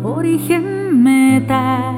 origen 0.04 1.02
meta, 1.02 1.94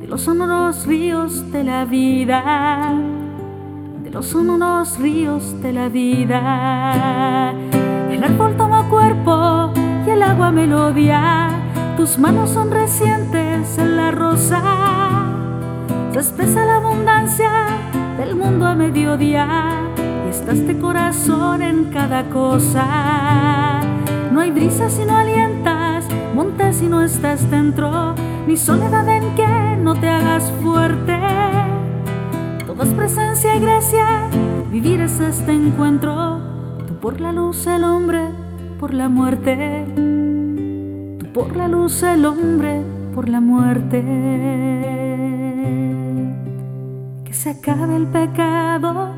de 0.00 0.08
los 0.08 0.22
sonoros 0.22 0.86
ríos 0.86 1.50
de 1.52 1.62
la 1.62 1.84
vida, 1.84 2.94
de 4.02 4.10
los 4.10 4.26
sonoros 4.26 4.98
ríos 4.98 5.62
de 5.62 5.72
la 5.72 5.88
vida. 5.88 7.52
El 8.10 8.24
árbol 8.24 8.56
toma 8.56 8.88
cuerpo 8.88 9.72
y 10.04 10.10
el 10.10 10.22
agua 10.22 10.50
melodía, 10.50 11.48
tus 11.96 12.18
manos 12.18 12.50
son 12.50 12.72
recientes 12.72 13.78
en 13.78 13.96
la 13.96 14.10
rosa 14.10 15.17
espesa 16.16 16.64
la 16.64 16.76
abundancia 16.76 17.50
del 18.16 18.34
mundo 18.34 18.66
a 18.66 18.74
mediodía 18.74 19.46
y 20.26 20.30
está 20.30 20.52
este 20.52 20.76
corazón 20.78 21.62
en 21.62 21.84
cada 21.86 22.28
cosa. 22.30 23.80
No 24.32 24.40
hay 24.40 24.50
brisa 24.50 24.90
si 24.90 25.04
no 25.04 25.16
alientas, 25.16 26.06
montes 26.34 26.76
si 26.76 26.86
no 26.86 27.02
estás 27.02 27.48
dentro, 27.50 28.14
ni 28.46 28.56
soledad 28.56 29.08
en 29.08 29.34
que 29.34 29.76
no 29.80 29.94
te 29.94 30.08
hagas 30.08 30.52
fuerte. 30.62 31.18
Todo 32.66 32.82
es 32.82 32.92
presencia 32.94 33.54
y 33.54 33.60
gracia, 33.60 34.28
vivir 34.70 35.00
es 35.00 35.20
este 35.20 35.52
encuentro. 35.52 36.40
Tú 36.86 36.94
por 36.94 37.20
la 37.20 37.32
luz, 37.32 37.66
el 37.66 37.84
hombre 37.84 38.28
por 38.80 38.92
la 38.92 39.08
muerte. 39.08 39.84
Tú 41.18 41.32
por 41.32 41.54
la 41.56 41.68
luz, 41.68 42.02
el 42.02 42.24
hombre 42.24 42.82
por 43.14 43.28
la 43.28 43.40
muerte 43.40 45.17
se 47.38 47.50
acabe 47.50 47.94
el 47.94 48.08
pecado, 48.08 49.10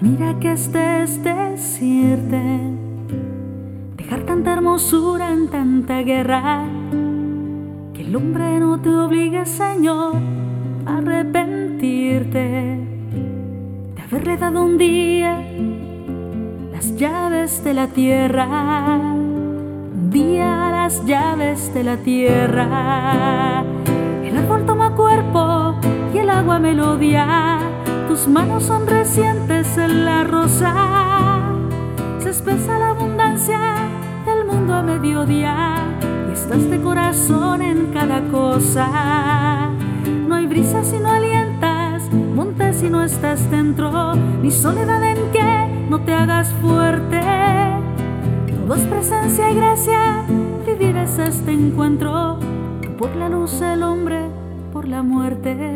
mira 0.00 0.38
que 0.38 0.52
este 0.52 1.02
es 1.02 1.20
decirte, 1.24 2.40
dejar 3.96 4.20
tanta 4.20 4.52
hermosura 4.52 5.32
en 5.32 5.48
tanta 5.48 5.98
guerra, 6.02 6.64
que 7.92 8.02
el 8.02 8.14
hombre 8.14 8.60
no 8.60 8.80
te 8.80 8.88
obligue, 8.88 9.44
Señor, 9.46 10.14
a 10.86 10.98
arrepentirte 10.98 12.38
de 13.96 14.00
haberle 14.00 14.36
dado 14.36 14.64
un 14.64 14.78
día 14.78 15.44
las 16.70 16.94
llaves 16.94 17.64
de 17.64 17.74
la 17.74 17.88
tierra, 17.88 18.46
un 18.46 20.08
día 20.12 20.70
las 20.70 21.04
llaves 21.04 21.74
de 21.74 21.82
la 21.82 21.96
tierra, 21.96 23.64
el 24.22 24.36
árbol 24.36 24.64
toma 24.66 24.94
cuerpo 24.94 25.95
y 26.14 26.18
el 26.18 26.30
agua 26.30 26.58
melodía 26.58 27.58
tus 28.08 28.28
manos 28.28 28.62
son 28.62 28.86
recientes 28.86 29.76
en 29.76 30.04
la 30.04 30.24
rosa. 30.24 30.72
Se 32.18 32.30
espesa 32.30 32.78
la 32.78 32.90
abundancia 32.90 33.58
del 34.24 34.46
mundo 34.46 34.74
a 34.74 34.82
mediodía 34.82 35.76
y 36.28 36.32
estás 36.32 36.70
de 36.70 36.80
corazón 36.80 37.62
en 37.62 37.92
cada 37.92 38.22
cosa. 38.28 39.70
No 40.26 40.34
hay 40.34 40.46
brisa 40.46 40.82
si 40.82 40.98
no 40.98 41.10
alientas, 41.10 42.10
monte 42.12 42.72
si 42.72 42.88
no 42.88 43.02
estás 43.02 43.50
dentro, 43.50 44.14
ni 44.14 44.50
soledad 44.50 45.02
en 45.02 45.30
que 45.32 45.86
no 45.90 46.00
te 46.00 46.14
hagas 46.14 46.52
fuerte. 46.62 47.20
Todo 48.66 48.76
es 48.76 48.82
presencia 48.82 49.50
y 49.50 49.56
gracia, 49.56 50.24
vivir 50.64 50.96
es 50.96 51.18
este 51.18 51.52
encuentro. 51.52 52.38
por 52.96 53.14
la 53.14 53.28
luz 53.28 53.60
el 53.60 53.82
hombre, 53.82 54.20
por 54.72 54.88
la 54.88 55.02
muerte. 55.02 55.75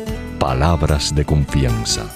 palabras 0.41 1.13
de 1.13 1.23
confianza. 1.23 2.09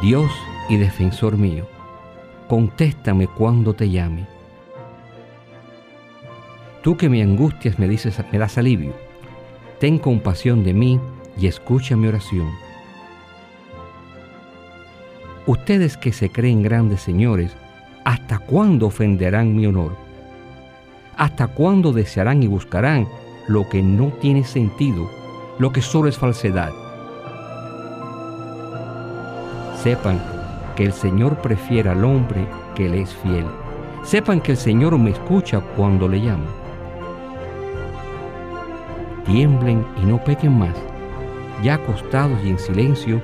Dios 0.00 0.30
y 0.68 0.76
defensor 0.76 1.36
mío, 1.36 1.66
contéstame 2.46 3.26
cuando 3.26 3.74
te 3.74 3.90
llame 3.90 4.28
Tú 6.82 6.96
que 6.96 7.08
me 7.08 7.20
angustias 7.20 7.80
me 7.80 7.88
dices, 7.88 8.16
me 8.30 8.38
das 8.38 8.58
alivio. 8.58 8.94
Ten 9.80 9.98
compasión 9.98 10.62
de 10.62 10.72
mí 10.72 11.00
y 11.36 11.48
escucha 11.48 11.96
mi 11.96 12.06
oración. 12.06 12.63
Ustedes 15.46 15.96
que 15.96 16.12
se 16.12 16.30
creen 16.30 16.62
grandes 16.62 17.00
señores, 17.00 17.54
¿hasta 18.04 18.38
cuándo 18.38 18.86
ofenderán 18.86 19.54
mi 19.54 19.66
honor? 19.66 19.96
¿Hasta 21.16 21.46
cuándo 21.48 21.92
desearán 21.92 22.42
y 22.42 22.46
buscarán 22.46 23.06
lo 23.46 23.68
que 23.68 23.82
no 23.82 24.08
tiene 24.20 24.44
sentido, 24.44 25.10
lo 25.58 25.72
que 25.72 25.82
solo 25.82 26.08
es 26.08 26.18
falsedad? 26.18 26.72
Sepan 29.82 30.22
que 30.76 30.84
el 30.84 30.92
Señor 30.92 31.36
prefiere 31.42 31.90
al 31.90 32.04
hombre 32.04 32.46
que 32.74 32.88
le 32.88 33.02
es 33.02 33.14
fiel. 33.14 33.46
Sepan 34.02 34.40
que 34.40 34.52
el 34.52 34.58
Señor 34.58 34.98
me 34.98 35.10
escucha 35.10 35.60
cuando 35.76 36.08
le 36.08 36.18
llamo 36.18 36.64
tiemblen 39.24 39.84
y 40.02 40.06
no 40.06 40.22
pequen 40.22 40.58
más. 40.58 40.74
Ya 41.62 41.74
acostados 41.74 42.38
y 42.44 42.50
en 42.50 42.58
silencio, 42.58 43.22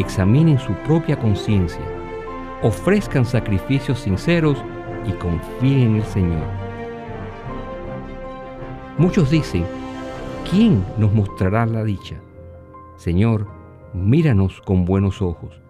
examinen 0.00 0.58
su 0.58 0.72
propia 0.86 1.18
conciencia, 1.18 1.82
ofrezcan 2.62 3.24
sacrificios 3.24 4.00
sinceros 4.00 4.58
y 5.06 5.12
confíen 5.12 5.80
en 5.80 5.96
el 5.96 6.04
Señor. 6.04 6.46
Muchos 8.96 9.30
dicen, 9.30 9.64
¿quién 10.50 10.84
nos 10.98 11.12
mostrará 11.12 11.66
la 11.66 11.84
dicha? 11.84 12.16
Señor, 12.96 13.46
míranos 13.92 14.60
con 14.62 14.84
buenos 14.84 15.22
ojos. 15.22 15.60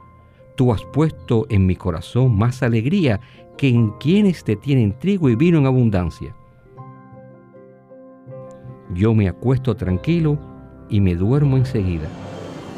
Tú 0.56 0.72
has 0.72 0.84
puesto 0.84 1.46
en 1.50 1.66
mi 1.66 1.76
corazón 1.76 2.36
más 2.36 2.62
alegría 2.62 3.20
que 3.56 3.68
en 3.68 3.90
quienes 3.98 4.44
te 4.44 4.56
tienen 4.56 4.98
trigo 4.98 5.28
y 5.28 5.36
vino 5.36 5.58
en 5.58 5.66
abundancia 5.66 6.34
yo 8.94 9.14
me 9.14 9.28
acuesto 9.28 9.76
tranquilo 9.76 10.38
y 10.88 11.00
me 11.00 11.14
duermo 11.14 11.56
enseguida, 11.56 12.08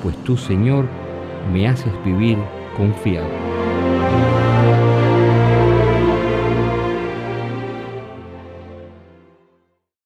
pues 0.02 0.16
tú, 0.24 0.36
Señor, 0.36 0.86
me 1.53 1.68
haces 1.68 1.92
vivir 2.05 2.38
confiado. 2.76 3.59